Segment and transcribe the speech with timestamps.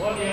[0.00, 0.27] Okay.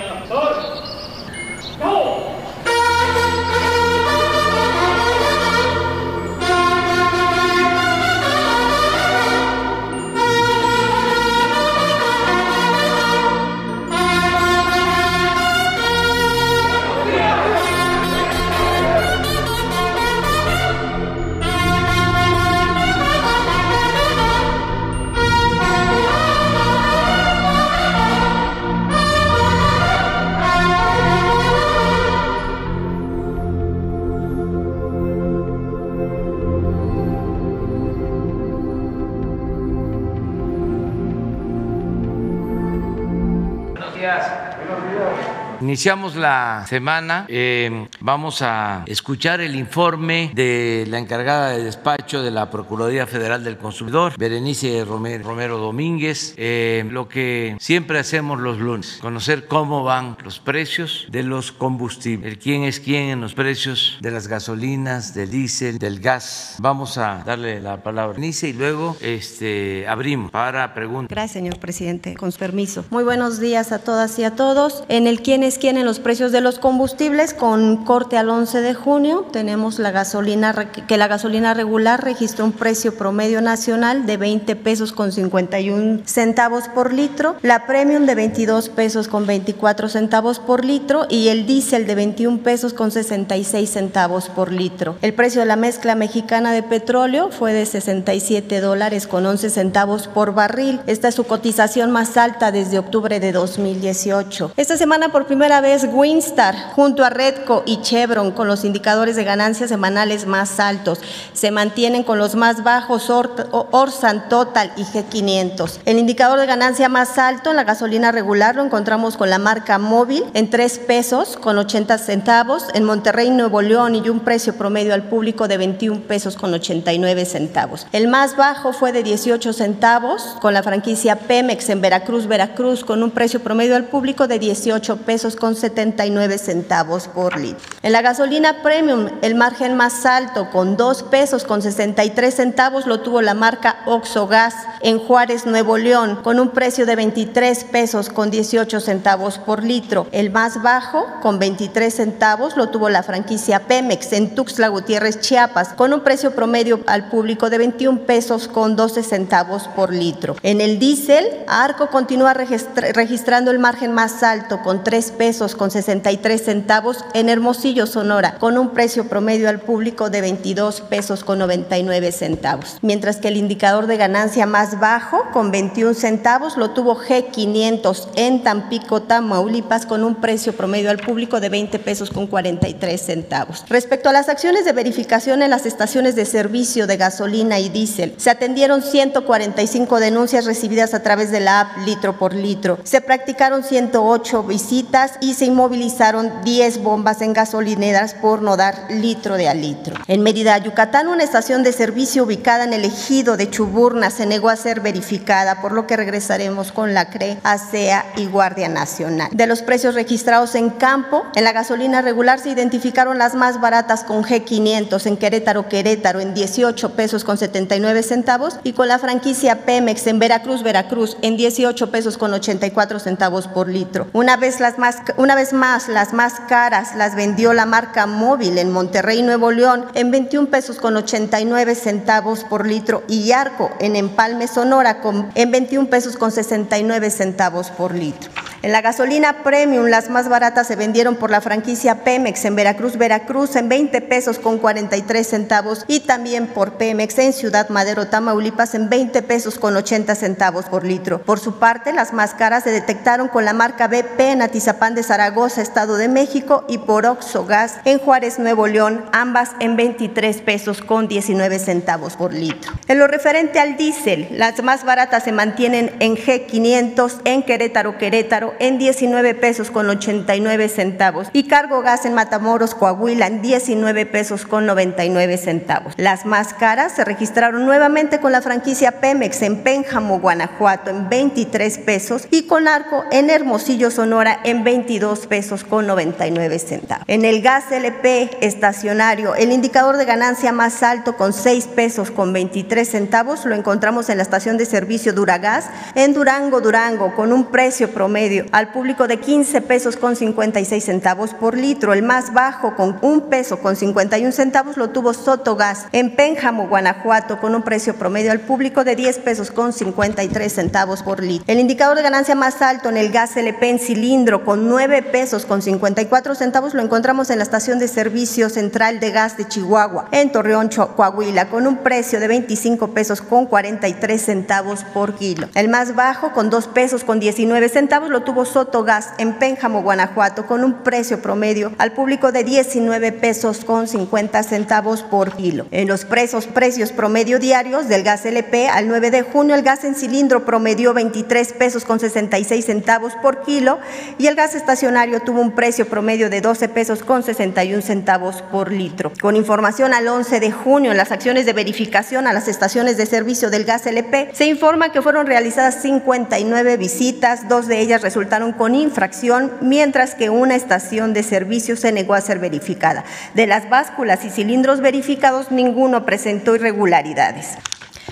[45.76, 52.30] Iniciamos la semana, eh, vamos a escuchar el informe de la encargada de despacho de
[52.30, 59.00] la Procuraduría Federal del Consumidor, Berenice Romero, Domínguez, eh, lo que siempre hacemos los lunes,
[59.02, 63.98] conocer cómo van los precios de los combustibles, el quién es quién en los precios
[64.00, 66.56] de las gasolinas, del diésel, del gas.
[66.58, 71.10] Vamos a darle la palabra a Berenice y luego este, abrimos para preguntas.
[71.10, 72.86] Gracias, señor presidente, con su permiso.
[72.88, 74.82] Muy buenos días a todas y a todos.
[74.88, 78.60] En el quién es quién en los precios de los combustibles, con corte al 11
[78.60, 80.54] de junio, tenemos la gasolina,
[80.86, 86.68] que la gasolina regular registró un precio promedio nacional de 20 pesos con 51 centavos
[86.68, 91.86] por litro, la premium de 22 pesos con 24 centavos por litro y el diésel
[91.86, 94.96] de 21 pesos con 66 centavos por litro.
[95.02, 100.06] El precio de la mezcla mexicana de petróleo fue de 67 dólares con 11 centavos
[100.06, 100.80] por barril.
[100.86, 104.52] Esta es su cotización más alta desde octubre de 2018.
[104.56, 109.24] Esta semana por primera vez Winstar junto a Redco y Chevron con los indicadores de
[109.24, 111.00] ganancias semanales más altos.
[111.32, 115.80] Se mantienen con los más bajos Orsan Total y G500.
[115.84, 119.78] El indicador de ganancia más alto en la gasolina regular lo encontramos con la marca
[119.78, 122.66] Móvil en 3 pesos con 80 centavos.
[122.74, 127.24] En Monterrey, Nuevo León y un precio promedio al público de 21 pesos con 89
[127.24, 127.86] centavos.
[127.92, 133.02] El más bajo fue de 18 centavos con la franquicia Pemex en Veracruz, Veracruz con
[133.02, 137.62] un precio promedio al público de 18 pesos con 79 centavos por litro.
[137.82, 143.00] En la gasolina premium, el margen más alto con 2 pesos con 63 centavos lo
[143.00, 148.30] tuvo la marca Oxogas en Juárez, Nuevo León, con un precio de 23 pesos con
[148.30, 150.06] 18 centavos por litro.
[150.12, 155.74] El más bajo, con 23 centavos, lo tuvo la franquicia Pemex en Tuxtla Gutiérrez, Chiapas,
[155.74, 160.36] con un precio promedio al público de 21 pesos con 12 centavos por litro.
[160.42, 165.25] En el diésel, Arco continúa registrando el margen más alto con 3 pesos
[165.56, 171.24] con 63 centavos en Hermosillo, Sonora, con un precio promedio al público de 22 pesos
[171.24, 172.78] con 99 centavos.
[172.80, 178.44] Mientras que el indicador de ganancia más bajo, con 21 centavos, lo tuvo G500 en
[178.44, 183.64] Tampico, Tamaulipas, con un precio promedio al público de 20 pesos con 43 centavos.
[183.68, 188.14] Respecto a las acciones de verificación en las estaciones de servicio de gasolina y diésel,
[188.16, 192.78] se atendieron 145 denuncias recibidas a través de la app litro por litro.
[192.84, 199.36] Se practicaron 108 visitas y se inmovilizaron 10 bombas en gasolineras por no dar litro
[199.36, 199.94] de a litro.
[200.06, 204.48] En Mérida, Yucatán, una estación de servicio ubicada en el ejido de Chuburna se negó
[204.48, 209.28] a ser verificada, por lo que regresaremos con la CRE, ASEA y Guardia Nacional.
[209.32, 214.04] De los precios registrados en campo, en la gasolina regular se identificaron las más baratas
[214.04, 219.64] con G500 en Querétaro, Querétaro en 18 pesos con 79 centavos y con la franquicia
[219.64, 224.08] Pemex en Veracruz, Veracruz en 18 pesos con 84 centavos por litro.
[224.12, 228.58] Una vez las más una vez más, las más caras las vendió la marca Móvil
[228.58, 233.96] en Monterrey, Nuevo León, en 21 pesos con 89 centavos por litro y Arco en
[233.96, 238.30] Empalme, Sonora, con, en 21 pesos con 69 centavos por litro.
[238.66, 242.96] En la gasolina premium, las más baratas se vendieron por la franquicia Pemex en Veracruz,
[242.96, 248.74] Veracruz en 20 pesos con 43 centavos y también por Pemex en Ciudad Madero, Tamaulipas
[248.74, 251.22] en 20 pesos con 80 centavos por litro.
[251.22, 255.04] Por su parte, las más caras se detectaron con la marca BP en Atizapán de
[255.04, 260.80] Zaragoza, Estado de México y por Oxogas en Juárez, Nuevo León, ambas en 23 pesos
[260.80, 262.72] con 19 centavos por litro.
[262.88, 268.54] En lo referente al diésel, las más baratas se mantienen en G500 en Querétaro, Querétaro
[268.58, 274.46] en 19 pesos con 89 centavos y Cargo Gas en Matamoros, Coahuila en 19 pesos
[274.46, 275.92] con 99 centavos.
[275.98, 281.78] Las más caras se registraron nuevamente con la franquicia Pemex en Pénjamo, Guanajuato en 23
[281.78, 287.04] pesos y con Arco en Hermosillo, Sonora en 22 pesos con 99 centavos.
[287.08, 292.32] En el gas LP estacionario, el indicador de ganancia más alto con 6 pesos con
[292.32, 295.64] 23 centavos lo encontramos en la estación de servicio Duragas
[295.96, 301.34] en Durango, Durango con un precio promedio al público de 15 pesos con 56 centavos
[301.34, 301.92] por litro.
[301.92, 307.40] El más bajo con un peso con 51 centavos lo tuvo Sotogas en Pénjamo, Guanajuato,
[307.40, 311.44] con un precio promedio al público de 10 pesos con 53 centavos por litro.
[311.48, 315.46] El indicador de ganancia más alto en el gas LP en cilindro con 9 pesos
[315.46, 320.08] con 54 centavos lo encontramos en la estación de servicio central de gas de Chihuahua,
[320.12, 325.48] en Torreón, Coahuila, con un precio de 25 pesos con 43 centavos por kilo.
[325.54, 329.82] El más bajo con 2 pesos con 19 centavos lo tuvo Soto Gas en Pénjamo,
[329.82, 335.66] Guanajuato, con un precio promedio al público de 19 pesos con 50 centavos por kilo.
[335.70, 339.84] En los precios, precios promedio diarios del gas LP al 9 de junio, el gas
[339.84, 343.78] en cilindro promedió 23 pesos con 66 centavos por kilo
[344.18, 348.72] y el gas estacionario tuvo un precio promedio de 12 pesos con 61 centavos por
[348.72, 349.12] litro.
[349.20, 353.06] Con información al 11 de junio, en las acciones de verificación a las estaciones de
[353.06, 358.52] servicio del gas LP, se informa que fueron realizadas 59 visitas, dos de ellas resultaron
[358.52, 363.04] con infracción, mientras que una estación de servicio se negó a ser verificada.
[363.34, 367.50] De las básculas y cilindros verificados, ninguno presentó irregularidades.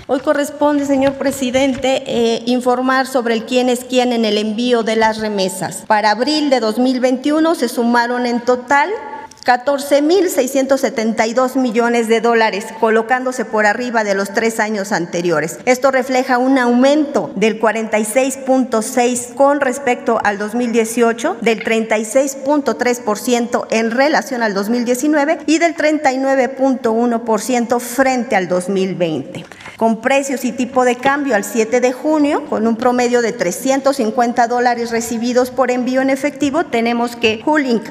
[0.06, 4.96] Hoy corresponde, señor presidente, eh, informar sobre el quién es quién en el envío de
[4.96, 5.84] las remesas.
[5.86, 8.90] Para abril de 2021 se sumaron en total
[9.46, 15.58] 14.672 millones de dólares, colocándose por arriba de los tres años anteriores.
[15.64, 24.52] Esto refleja un aumento del 46.6 con respecto al 2018, del 36.3% en relación al
[24.52, 31.80] 2019 y del 39.1% frente al 2020 con precios y tipo de cambio al 7
[31.80, 37.42] de junio, con un promedio de 350 dólares recibidos por envío en efectivo, tenemos que
[37.44, 37.90] Hulink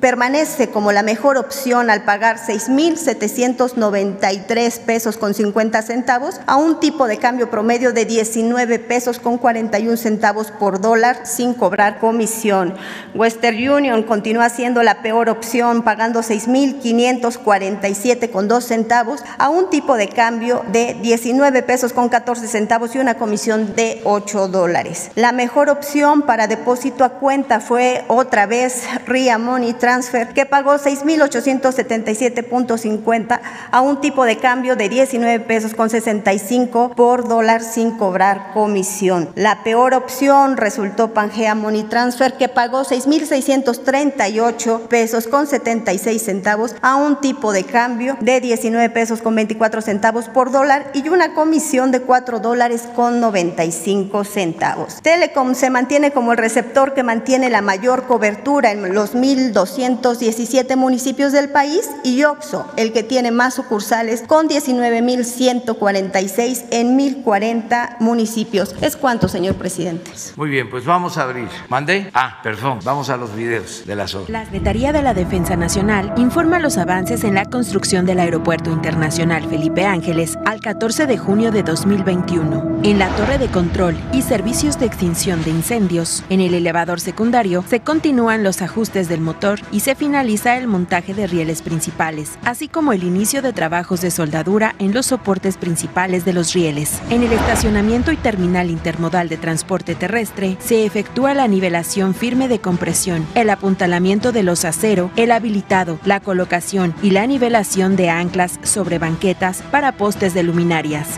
[0.00, 7.06] permanece como la mejor opción al pagar 6.793 pesos con 50 centavos a un tipo
[7.06, 12.74] de cambio promedio de 19 pesos con 41 centavos por dólar sin cobrar comisión.
[13.14, 19.96] Western Union continúa siendo la peor opción pagando 6.547 con 2 centavos a un tipo
[19.96, 25.10] de cambio de 19 pesos con 14 centavos y una comisión de 8 dólares.
[25.14, 30.74] La mejor opción para depósito a cuenta fue otra vez RIA Money Transfer, que pagó
[30.74, 33.40] 6.877.50
[33.70, 39.28] a un tipo de cambio de 19 pesos con 65 por dólar sin cobrar comisión.
[39.34, 46.96] La peor opción resultó Pangea Money Transfer, que pagó 6.638 pesos con 76 centavos a
[46.96, 51.90] un tipo de cambio de 19 pesos con 24 centavos por dólar y una comisión
[51.90, 55.00] de 4 dólares con 95 centavos.
[55.02, 61.32] Telecom se mantiene como el receptor que mantiene la mayor cobertura en los 1.217 municipios
[61.32, 68.74] del país y OXO, el que tiene más sucursales con 19.146 en 1.040 municipios.
[68.80, 70.10] ¿Es cuánto, señor presidente?
[70.36, 71.48] Muy bien, pues vamos a abrir.
[71.68, 72.10] ¿Mandé?
[72.14, 74.26] Ah, perdón, vamos a los videos de la zona.
[74.28, 79.48] La Secretaría de la Defensa Nacional informa los avances en la construcción del Aeropuerto Internacional
[79.48, 82.80] Felipe Ángeles al 14 de junio de 2021.
[82.82, 87.62] En la torre de control y servicios de extinción de incendios, en el elevador secundario,
[87.68, 92.68] se continúan los ajustes del motor y se finaliza el montaje de rieles principales, así
[92.68, 97.02] como el inicio de trabajos de soldadura en los soportes principales de los rieles.
[97.10, 102.60] En el estacionamiento y terminal intermodal de transporte terrestre, se efectúa la nivelación firme de
[102.60, 108.58] compresión, el apuntalamiento de los acero, el habilitado, la colocación y la nivelación de anclas
[108.62, 110.42] sobre banquetas para postes de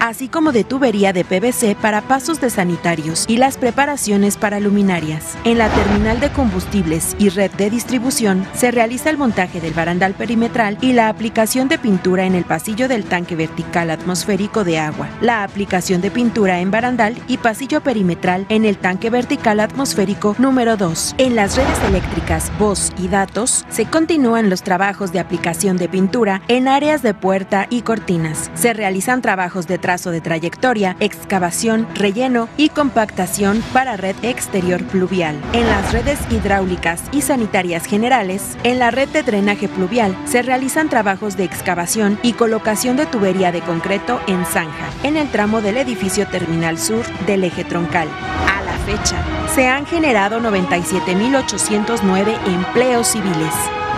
[0.01, 5.37] así como de tubería de PVC para pasos de sanitarios y las preparaciones para luminarias.
[5.45, 10.15] En la terminal de combustibles y red de distribución se realiza el montaje del barandal
[10.15, 15.09] perimetral y la aplicación de pintura en el pasillo del tanque vertical atmosférico de agua,
[15.21, 20.77] la aplicación de pintura en barandal y pasillo perimetral en el tanque vertical atmosférico número
[20.79, 21.17] 2.
[21.19, 26.41] En las redes eléctricas, voz y datos se continúan los trabajos de aplicación de pintura
[26.49, 28.51] en áreas de puerta y cortinas.
[28.55, 34.85] Se realizan trabajos trabajos de trazo de trayectoria, excavación, relleno y compactación para red exterior
[34.85, 35.35] pluvial.
[35.53, 40.89] En las redes hidráulicas y sanitarias generales, en la red de drenaje pluvial se realizan
[40.89, 45.79] trabajos de excavación y colocación de tubería de concreto en zanja, en el tramo del
[45.79, 48.07] edificio terminal sur del eje troncal.
[48.07, 49.17] A la fecha,
[49.53, 53.53] se han generado 97.809 empleos civiles.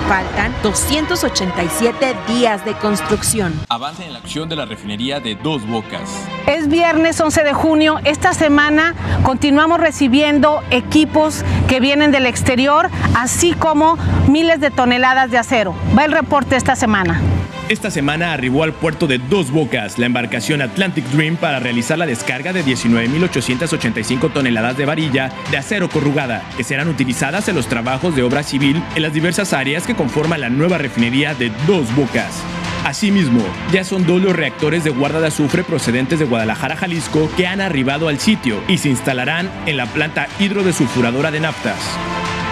[0.08, 3.52] Faltan 287 días de construcción.
[3.68, 6.08] Avance en la acción de la refinería de Dos Bocas.
[6.46, 7.98] Es viernes 11 de junio.
[8.04, 13.98] Esta semana continuamos recibiendo equipos que vienen del exterior, así como
[14.28, 15.74] miles de toneladas de acero.
[15.98, 17.20] Va el reporte esta semana.
[17.68, 22.06] Esta semana arribó al puerto de Dos Bocas la embarcación Atlantic Dream para realizar la
[22.06, 28.14] descarga de 19.885 toneladas de varilla de acero corrugada, que serán utilizadas en los trabajos
[28.14, 32.42] de obra civil en las diversas áreas que conforman la nueva refinería de Dos Bocas.
[32.84, 33.40] Asimismo,
[33.72, 37.60] ya son dos los reactores de guarda de azufre procedentes de Guadalajara, Jalisco, que han
[37.60, 41.78] arribado al sitio y se instalarán en la planta hidrodesulfuradora de naftas.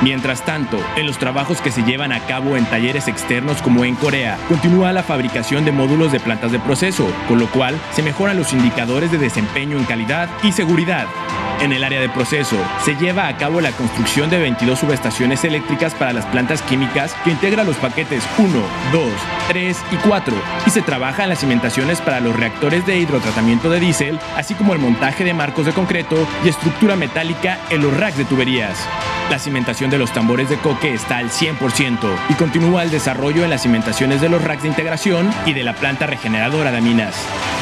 [0.02, 3.94] Mientras tanto, en los trabajos que se llevan a cabo en talleres externos como en
[3.94, 8.36] Corea, continúa la fabricación de módulos de plantas de proceso, con lo cual se mejoran
[8.36, 11.06] los indicadores de desempeño en calidad y seguridad.
[11.60, 15.94] En el área de proceso, se lleva a cabo la construcción de 22 subestaciones eléctricas
[15.94, 18.50] para las plantas químicas que integran los paquetes 1,
[18.92, 19.02] 2,
[19.48, 20.34] 3 y 4
[20.66, 24.74] y se trabaja en las cimentaciones para los reactores de hidrotratamiento de diésel, así como
[24.74, 28.86] el montaje de marcos de concreto y estructura metálica en los racks de tuberías.
[29.31, 33.50] La cimentación de los tambores de coque está al 100% y continúa el desarrollo en
[33.50, 37.16] las cimentaciones de los racks de integración y de la planta regeneradora de minas.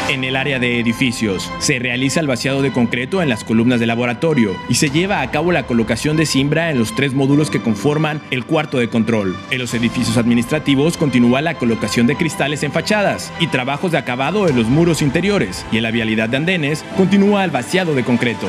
[0.08, 3.86] En el área de edificios, se realiza el vaciado de concreto en las columnas de
[3.86, 7.62] laboratorio y se lleva a cabo la colocación de cimbra en los tres módulos que
[7.62, 9.36] conforman el cuarto de control.
[9.52, 14.48] En los edificios administrativos continúa la colocación de cristales en fachadas y trabajos de acabado
[14.48, 18.48] en los muros interiores y en la vialidad de andenes continúa el vaciado de concreto.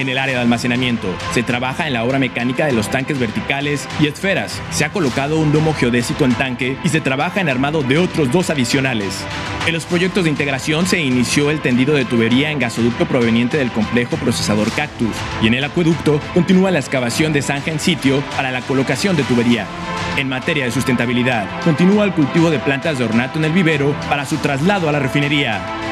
[0.00, 3.86] En el área de almacenamiento, se trabaja en la obra mecánica de los tanques verticales
[4.00, 4.58] y esferas.
[4.70, 8.32] Se ha colocado un domo geodésico en tanque y se trabaja en armado de otros
[8.32, 9.26] dos adicionales.
[9.66, 13.70] En los proyectos de integración se inició el tendido de tubería en gasoducto proveniente del
[13.72, 18.50] complejo procesador Cactus y en el acueducto continúa la excavación de zanja en sitio para
[18.50, 19.66] la colocación de tubería.
[20.16, 24.24] En materia de sustentabilidad, continúa el cultivo de plantas de ornato en el vivero para
[24.24, 25.89] su traslado a la refinería.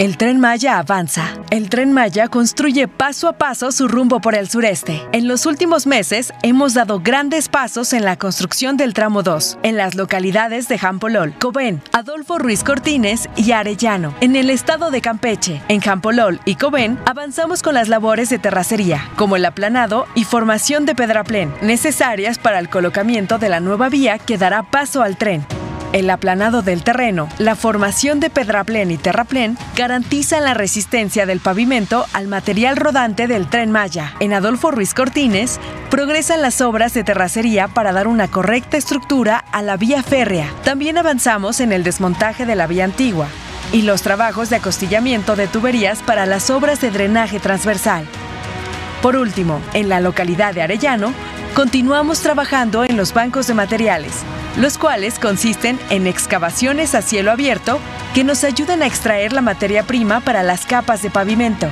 [0.00, 1.34] El tren Maya avanza.
[1.50, 5.02] El tren Maya construye paso a paso su rumbo por el sureste.
[5.12, 9.76] En los últimos meses hemos dado grandes pasos en la construcción del tramo 2, en
[9.76, 15.60] las localidades de Jampolol, Cobén, Adolfo Ruiz Cortines y Arellano, en el estado de Campeche.
[15.68, 20.86] En Jampolol y Cobén avanzamos con las labores de terracería, como el aplanado y formación
[20.86, 25.44] de pedraplén, necesarias para el colocamiento de la nueva vía que dará paso al tren.
[25.92, 32.06] El aplanado del terreno, la formación de pedraplén y terraplén garantizan la resistencia del pavimento
[32.12, 34.14] al material rodante del tren Maya.
[34.20, 35.58] En Adolfo Ruiz Cortines
[35.90, 40.52] progresan las obras de terracería para dar una correcta estructura a la vía férrea.
[40.62, 43.26] También avanzamos en el desmontaje de la vía antigua
[43.72, 48.06] y los trabajos de acostillamiento de tuberías para las obras de drenaje transversal.
[49.02, 51.12] Por último, en la localidad de Arellano,
[51.54, 54.12] continuamos trabajando en los bancos de materiales,
[54.56, 57.80] los cuales consisten en excavaciones a cielo abierto
[58.14, 61.68] que nos ayudan a extraer la materia prima para las capas de pavimento.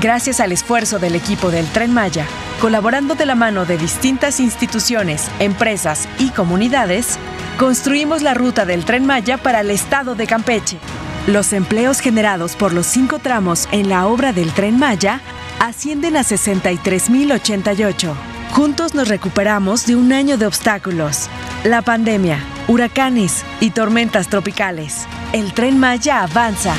[0.00, 2.24] Gracias al esfuerzo del equipo del Tren Maya,
[2.60, 7.18] colaborando de la mano de distintas instituciones, empresas y comunidades,
[7.58, 10.78] construimos la ruta del Tren Maya para el estado de Campeche.
[11.26, 15.20] Los empleos generados por los cinco tramos en la obra del Tren Maya
[15.58, 18.39] ascienden a 63.088.
[18.52, 21.28] Juntos nos recuperamos de un año de obstáculos,
[21.64, 25.06] la pandemia, huracanes y tormentas tropicales.
[25.32, 26.74] El tren Maya avanza.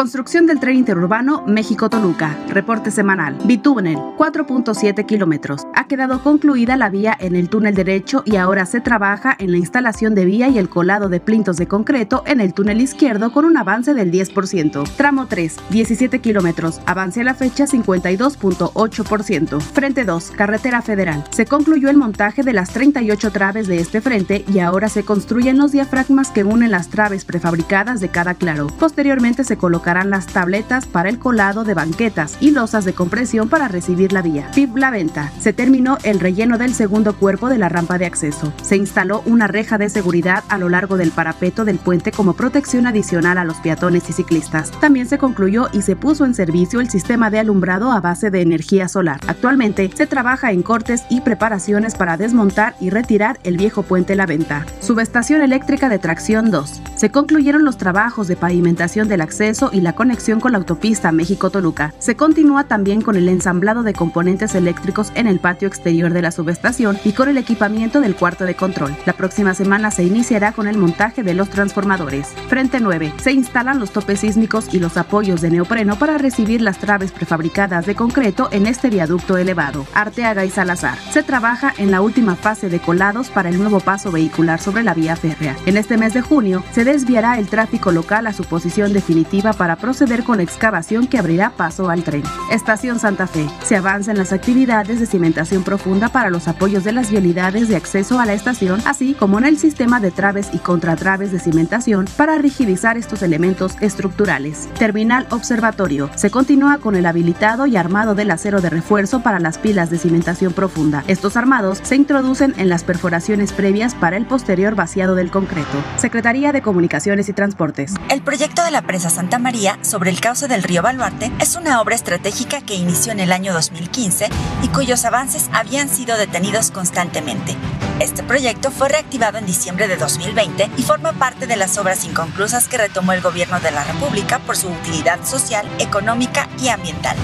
[0.00, 2.34] Construcción del tren interurbano México-Toluca.
[2.48, 3.36] Reporte semanal.
[3.44, 5.66] Bitúnel, 4.7 kilómetros.
[5.74, 9.58] Ha quedado concluida la vía en el túnel derecho y ahora se trabaja en la
[9.58, 13.44] instalación de vía y el colado de plintos de concreto en el túnel izquierdo con
[13.44, 14.88] un avance del 10%.
[14.96, 16.80] Tramo 3, 17 kilómetros.
[16.86, 19.60] Avance a la fecha 52.8%.
[19.60, 21.24] Frente 2, Carretera Federal.
[21.28, 25.58] Se concluyó el montaje de las 38 traves de este frente y ahora se construyen
[25.58, 28.68] los diafragmas que unen las traves prefabricadas de cada claro.
[28.78, 33.68] Posteriormente se coloca las tabletas para el colado de banquetas y losas de compresión para
[33.68, 34.50] recibir la vía.
[34.54, 35.32] PIB La Venta.
[35.40, 38.52] Se terminó el relleno del segundo cuerpo de la rampa de acceso.
[38.62, 42.86] Se instaló una reja de seguridad a lo largo del parapeto del puente como protección
[42.86, 44.70] adicional a los peatones y ciclistas.
[44.80, 48.40] También se concluyó y se puso en servicio el sistema de alumbrado a base de
[48.40, 49.20] energía solar.
[49.26, 54.26] Actualmente se trabaja en cortes y preparaciones para desmontar y retirar el viejo puente La
[54.26, 54.66] Venta.
[54.80, 56.82] Subestación eléctrica de tracción 2.
[56.96, 61.94] Se concluyeron los trabajos de pavimentación del acceso y la conexión con la autopista México-Toluca.
[61.98, 66.30] Se continúa también con el ensamblado de componentes eléctricos en el patio exterior de la
[66.32, 68.96] subestación y con el equipamiento del cuarto de control.
[69.06, 72.28] La próxima semana se iniciará con el montaje de los transformadores.
[72.48, 73.12] Frente 9.
[73.22, 77.86] Se instalan los topes sísmicos y los apoyos de neopreno para recibir las traves prefabricadas
[77.86, 79.86] de concreto en este viaducto elevado.
[79.94, 80.98] Arteaga y Salazar.
[81.12, 84.94] Se trabaja en la última fase de colados para el nuevo paso vehicular sobre la
[84.94, 85.56] vía férrea.
[85.66, 89.69] En este mes de junio se desviará el tráfico local a su posición definitiva para
[89.76, 92.22] proceder con la excavación que abrirá paso al tren.
[92.50, 93.46] Estación Santa Fe.
[93.62, 97.76] Se avanza en las actividades de cimentación profunda para los apoyos de las vialidades de
[97.76, 102.06] acceso a la estación, así como en el sistema de traves y contratraves de cimentación
[102.16, 104.68] para rigidizar estos elementos estructurales.
[104.78, 106.10] Terminal Observatorio.
[106.16, 109.98] Se continúa con el habilitado y armado del acero de refuerzo para las pilas de
[109.98, 111.04] cimentación profunda.
[111.06, 115.82] Estos armados se introducen en las perforaciones previas para el posterior vaciado del concreto.
[115.96, 117.94] Secretaría de Comunicaciones y Transportes.
[118.08, 119.49] El proyecto de la presa Santa María
[119.82, 123.52] sobre el cauce del río Baluarte es una obra estratégica que inició en el año
[123.52, 124.28] 2015
[124.62, 127.56] y cuyos avances habían sido detenidos constantemente.
[127.98, 132.68] Este proyecto fue reactivado en diciembre de 2020 y forma parte de las obras inconclusas
[132.68, 137.16] que retomó el gobierno de la República por su utilidad social, económica y ambiental.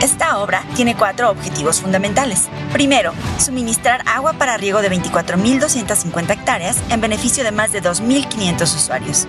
[0.00, 2.48] Esta obra tiene cuatro objetivos fundamentales.
[2.72, 9.28] Primero, suministrar agua para riego de 24.250 hectáreas en beneficio de más de 2.500 usuarios.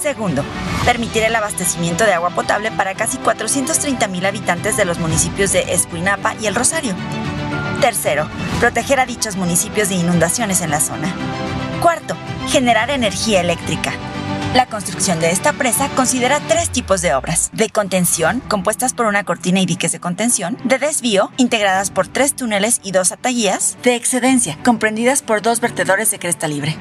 [0.00, 0.42] Segundo,
[0.86, 6.34] permitir el abastecimiento de agua potable para casi 430.000 habitantes de los municipios de Escuinapa
[6.40, 6.94] y El Rosario.
[7.82, 8.26] Tercero,
[8.60, 11.12] proteger a dichos municipios de inundaciones en la zona.
[11.82, 12.16] Cuarto,
[12.48, 13.92] generar energía eléctrica.
[14.52, 17.50] La construcción de esta presa considera tres tipos de obras.
[17.52, 20.58] De contención, compuestas por una cortina y diques de contención.
[20.64, 23.78] De desvío, integradas por tres túneles y dos ataguías.
[23.84, 26.76] De excedencia, comprendidas por dos vertedores de cresta libre.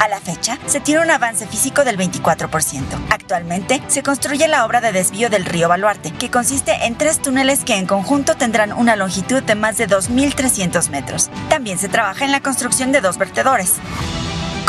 [0.00, 2.84] A la fecha, se tiene un avance físico del 24%.
[3.10, 7.64] Actualmente, se construye la obra de desvío del río Baluarte, que consiste en tres túneles
[7.66, 11.28] que en conjunto tendrán una longitud de más de 2.300 metros.
[11.50, 13.74] También se trabaja en la construcción de dos vertedores.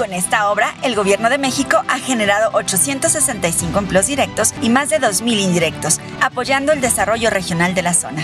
[0.01, 4.99] Con esta obra, el Gobierno de México ha generado 865 empleos directos y más de
[4.99, 8.23] 2.000 indirectos, apoyando el desarrollo regional de la zona.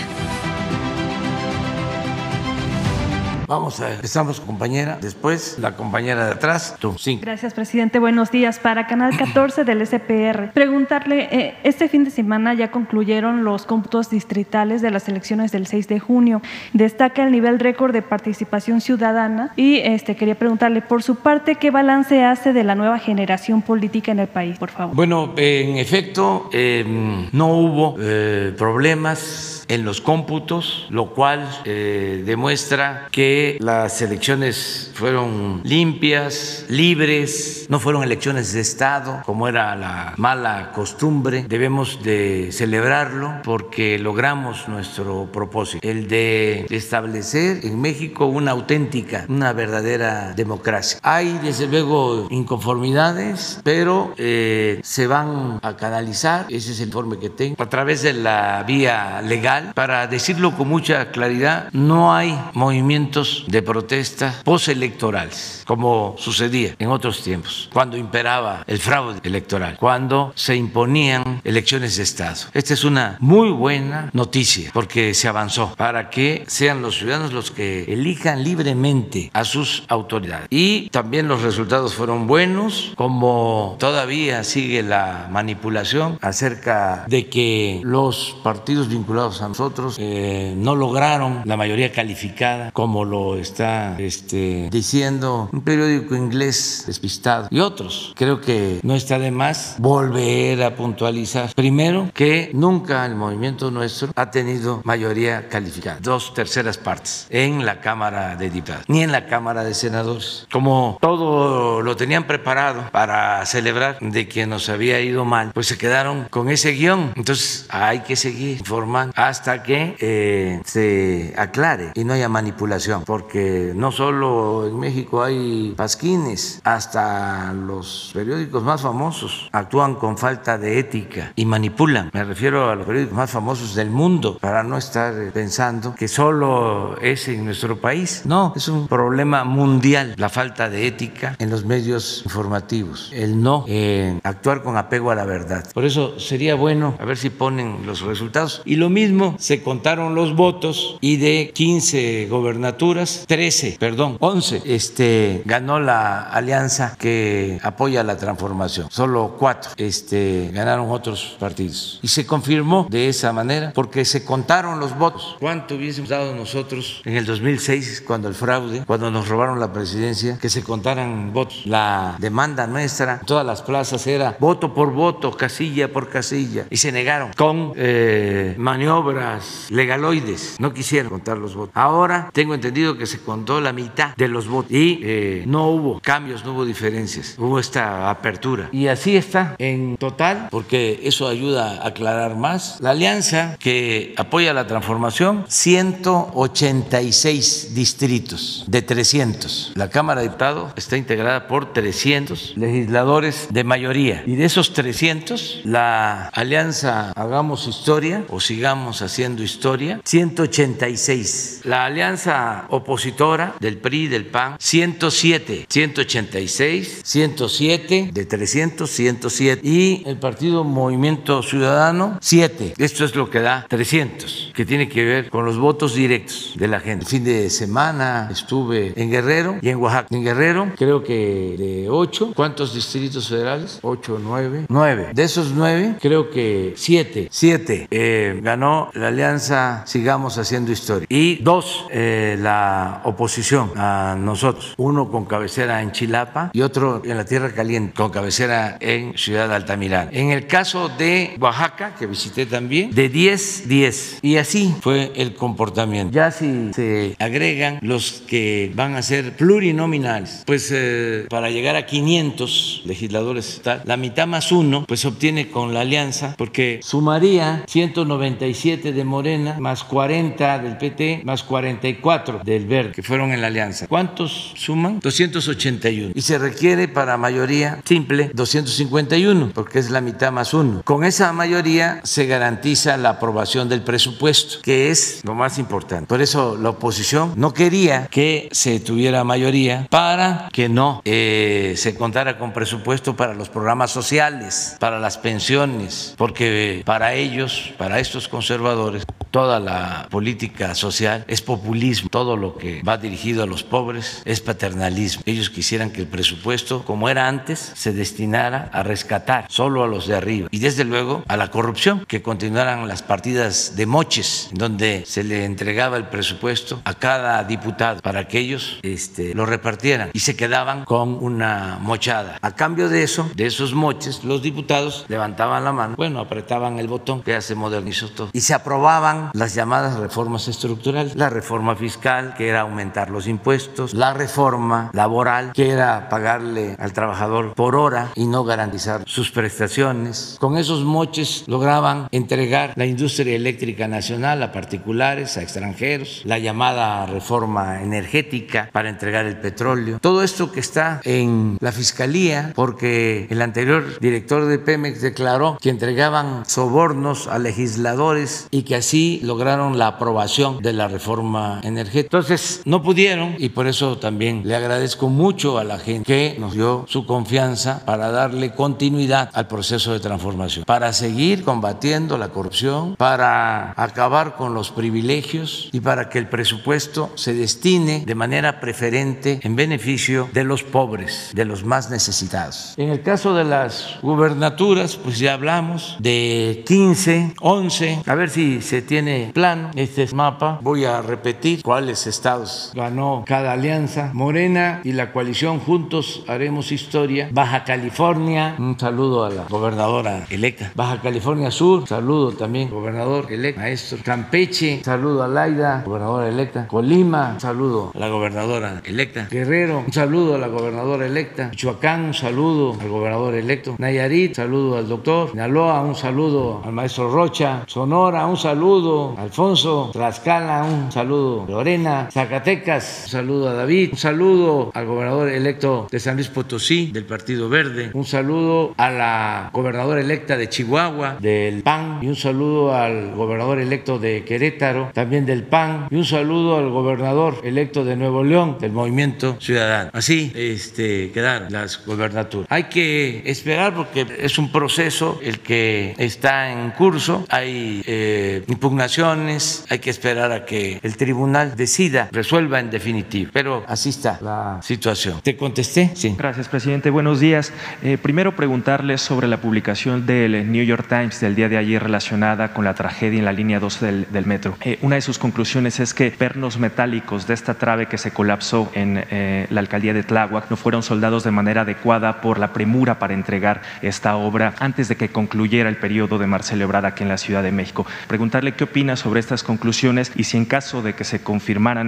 [3.48, 7.18] Vamos a empezamos compañera, después la compañera de atrás, tú, sí.
[7.22, 7.98] Gracias, presidente.
[7.98, 8.58] Buenos días.
[8.58, 14.10] Para Canal 14 del SPR, preguntarle, eh, este fin de semana ya concluyeron los cómputos
[14.10, 16.42] distritales de las elecciones del 6 de junio.
[16.74, 21.70] Destaca el nivel récord de participación ciudadana y este quería preguntarle, por su parte, ¿qué
[21.70, 24.94] balance hace de la nueva generación política en el país, por favor?
[24.94, 26.84] Bueno, en efecto, eh,
[27.32, 35.60] no hubo eh, problemas en los cómputos, lo cual eh, demuestra que las elecciones fueron
[35.64, 41.44] limpias, libres, no fueron elecciones de Estado, como era la mala costumbre.
[41.48, 49.52] Debemos de celebrarlo porque logramos nuestro propósito, el de establecer en México una auténtica, una
[49.52, 50.98] verdadera democracia.
[51.02, 57.30] Hay desde luego inconformidades, pero eh, se van a canalizar, ese es el informe que
[57.30, 63.27] tengo, a través de la vía legal para decirlo con mucha claridad, no hay movimientos
[63.46, 70.56] de protesta postelectorales, como sucedía en otros tiempos, cuando imperaba el fraude electoral, cuando se
[70.56, 72.46] imponían elecciones de Estado.
[72.52, 77.50] Esta es una muy buena noticia, porque se avanzó para que sean los ciudadanos los
[77.50, 80.46] que elijan libremente a sus autoridades.
[80.50, 88.36] Y también los resultados fueron buenos, como todavía sigue la manipulación acerca de que los
[88.42, 95.48] partidos vinculados a nosotros eh, no lograron la mayoría calificada, como lo está este, diciendo
[95.52, 98.12] un periódico inglés despistado y otros.
[98.16, 101.52] Creo que no está de más volver a puntualizar.
[101.54, 107.80] Primero, que nunca el movimiento nuestro ha tenido mayoría calificada, dos terceras partes en la
[107.80, 110.46] Cámara de Diputados, ni en la Cámara de Senadores.
[110.50, 115.78] Como todo lo tenían preparado para celebrar de que nos había ido mal, pues se
[115.78, 117.12] quedaron con ese guion.
[117.16, 123.72] Entonces hay que seguir informando hasta que eh, se aclare y no haya manipulación, porque
[123.74, 130.78] no solo en México hay pasquines, hasta los periódicos más famosos actúan con falta de
[130.78, 132.10] ética y manipulan.
[132.12, 136.98] Me refiero a los periódicos más famosos del mundo, para no estar pensando que solo
[137.00, 138.24] es en nuestro país.
[138.26, 143.64] No, es un problema mundial la falta de ética en los medios informativos, el no
[143.68, 145.66] eh, actuar con apego a la verdad.
[145.72, 148.60] Por eso sería bueno a ver si ponen los resultados.
[148.66, 155.42] Y lo mismo se contaron los votos y de 15 gobernaturas, 13, perdón, 11, este,
[155.44, 158.88] ganó la alianza que apoya la transformación.
[158.90, 162.00] Solo cuatro este, ganaron otros partidos.
[162.02, 165.36] Y se confirmó de esa manera porque se contaron los votos.
[165.40, 170.38] ¿Cuánto hubiésemos dado nosotros en el 2006 cuando el fraude, cuando nos robaron la presidencia,
[170.38, 171.62] que se contaran votos?
[171.66, 176.66] La demanda nuestra todas las plazas era voto por voto, casilla por casilla.
[176.70, 180.56] Y se negaron con eh, maniobras legaloides.
[180.58, 181.72] No quisieron contar los votos.
[181.74, 186.00] Ahora tengo entendido que se contó la mitad de los votos y eh, no hubo
[186.00, 188.68] cambios, no hubo diferencias, hubo esta apertura.
[188.72, 192.78] Y así está en total, porque eso ayuda a aclarar más.
[192.80, 199.72] La alianza que apoya la transformación, 186 distritos de 300.
[199.74, 204.22] La Cámara de Diputados está integrada por 300 legisladores de mayoría.
[204.26, 211.62] Y de esos 300, la alianza Hagamos Historia o Sigamos Haciendo Historia, 186.
[211.64, 215.66] La alianza opositora del PRI, del PAN, 107.
[215.68, 219.60] 186, 107, de 300, 107.
[219.66, 222.74] Y el Partido Movimiento Ciudadano, 7.
[222.78, 226.68] Esto es lo que da 300, que tiene que ver con los votos directos de
[226.68, 227.06] la gente.
[227.06, 230.08] Fin de semana estuve en Guerrero y en Oaxaca.
[230.10, 232.32] En Guerrero, creo que de 8.
[232.34, 233.78] ¿Cuántos distritos federales?
[233.82, 234.66] 8, 9.
[234.68, 235.10] 9.
[235.14, 237.28] De esos 9, creo que 7.
[237.30, 241.06] 7 eh, ganó la alianza Sigamos Haciendo Historia.
[241.08, 242.57] Y dos, eh, la
[243.04, 244.74] oposición a nosotros.
[244.76, 249.52] Uno con cabecera en Chilapa y otro en la Tierra Caliente con cabecera en Ciudad
[249.52, 250.10] Altamirano.
[250.12, 254.18] En el caso de Oaxaca, que visité también, de 10, 10.
[254.22, 256.12] Y así fue el comportamiento.
[256.12, 261.86] Ya si se agregan los que van a ser plurinominales, pues eh, para llegar a
[261.86, 269.04] 500 legisladores, la mitad más uno, pues obtiene con la alianza, porque sumaría 197 de
[269.04, 273.86] Morena, más 40 del PT, más 44 del Verde, que fueron en la alianza.
[273.86, 275.00] ¿Cuántos suman?
[275.00, 276.12] 281.
[276.14, 280.82] Y se requiere para mayoría simple 251, porque es la mitad más uno.
[280.84, 286.06] Con esa mayoría se garantiza la aprobación del presupuesto, que es lo más importante.
[286.06, 291.94] Por eso la oposición no quería que se tuviera mayoría para que no eh, se
[291.94, 298.28] contara con presupuesto para los programas sociales, para las pensiones, porque para ellos, para estos
[298.28, 304.22] conservadores, toda la política social es populismo, todo lo que va dirigido a los pobres
[304.24, 305.22] es paternalismo.
[305.26, 310.06] Ellos quisieran que el presupuesto, como era antes, se destinara a rescatar solo a los
[310.06, 315.04] de arriba y desde luego a la corrupción, que continuaran las partidas de moches, donde
[315.06, 320.20] se le entregaba el presupuesto a cada diputado para que ellos este, lo repartieran y
[320.20, 322.38] se quedaban con una mochada.
[322.40, 326.88] A cambio de eso, de esos moches, los diputados levantaban la mano, bueno, apretaban el
[326.88, 331.76] botón, que ya se modernizó todo, y se aprobaban las llamadas reformas estructurales, la reforma
[331.76, 337.76] fiscal, que era aumentar los impuestos, la reforma laboral, que era pagarle al trabajador por
[337.76, 340.36] hora y no garantizar sus prestaciones.
[340.40, 347.06] Con esos moches lograban entregar la industria eléctrica nacional a particulares, a extranjeros, la llamada
[347.06, 349.98] reforma energética para entregar el petróleo.
[350.00, 355.70] Todo esto que está en la fiscalía, porque el anterior director de Pemex declaró que
[355.70, 362.17] entregaban sobornos a legisladores y que así lograron la aprobación de la reforma energética.
[362.18, 366.54] Entonces, no pudieron y por eso también le agradezco mucho a la gente que nos
[366.54, 372.96] dio su confianza para darle continuidad al proceso de transformación, para seguir combatiendo la corrupción,
[372.96, 379.38] para acabar con los privilegios y para que el presupuesto se destine de manera preferente
[379.44, 382.74] en beneficio de los pobres, de los más necesitados.
[382.78, 388.60] En el caso de las gubernaturas, pues ya hablamos de 15, 11, a ver si
[388.60, 392.72] se tiene plano, este es mapa, voy a repetir cuáles estados.
[392.74, 399.30] Ganó cada alianza, Morena y la coalición juntos haremos historia, Baja California, un saludo a
[399.30, 405.82] la gobernadora electa, Baja California Sur, saludo también gobernador electo, maestro, Campeche, saludo a Laida,
[405.84, 411.48] gobernadora electa, Colima, saludo a la gobernadora electa, Guerrero, un saludo a la gobernadora electa,
[411.50, 417.10] Michoacán, un saludo al gobernador electo, Nayarit, saludo al doctor, Sinaloa, un saludo al maestro
[417.10, 423.98] Rocha, Sonora, un saludo, Alfonso, Tlaxcala, un saludo, Lorena, Zacatecas, un saludo a David, un
[423.98, 429.50] saludo al gobernador electo de San Luis Potosí, del Partido Verde, un saludo a la
[429.52, 435.26] gobernadora electa de Chihuahua, del PAN, y un saludo al gobernador electo de Querétaro, también
[435.26, 439.90] del PAN, y un saludo al gobernador electo de Nuevo León, del Movimiento Ciudadano.
[439.92, 442.46] Así este, quedaron las gobernaturas.
[442.50, 449.64] Hay que esperar porque es un proceso el que está en curso, hay eh, impugnaciones,
[449.68, 451.77] hay que esperar a que el tribunal decida,
[452.10, 455.20] resuelva en definitivo, pero así está la situación.
[455.22, 455.92] ¿Te contesté?
[455.94, 456.14] Sí.
[456.18, 456.90] Gracias, presidente.
[456.90, 457.52] Buenos días.
[457.82, 462.52] Eh, primero preguntarle sobre la publicación del New York Times del día de ayer relacionada
[462.52, 464.56] con la tragedia en la línea 12 del, del metro.
[464.62, 468.70] Eh, una de sus conclusiones es que pernos metálicos de esta trave que se colapsó
[468.74, 472.98] en eh, la alcaldía de Tláhuac no fueron soldados de manera adecuada por la premura
[472.98, 477.08] para entregar esta obra antes de que concluyera el periodo de mar celebrada aquí en
[477.08, 477.86] la Ciudad de México.
[478.08, 481.20] Preguntarle qué opina sobre estas conclusiones y si en caso de que se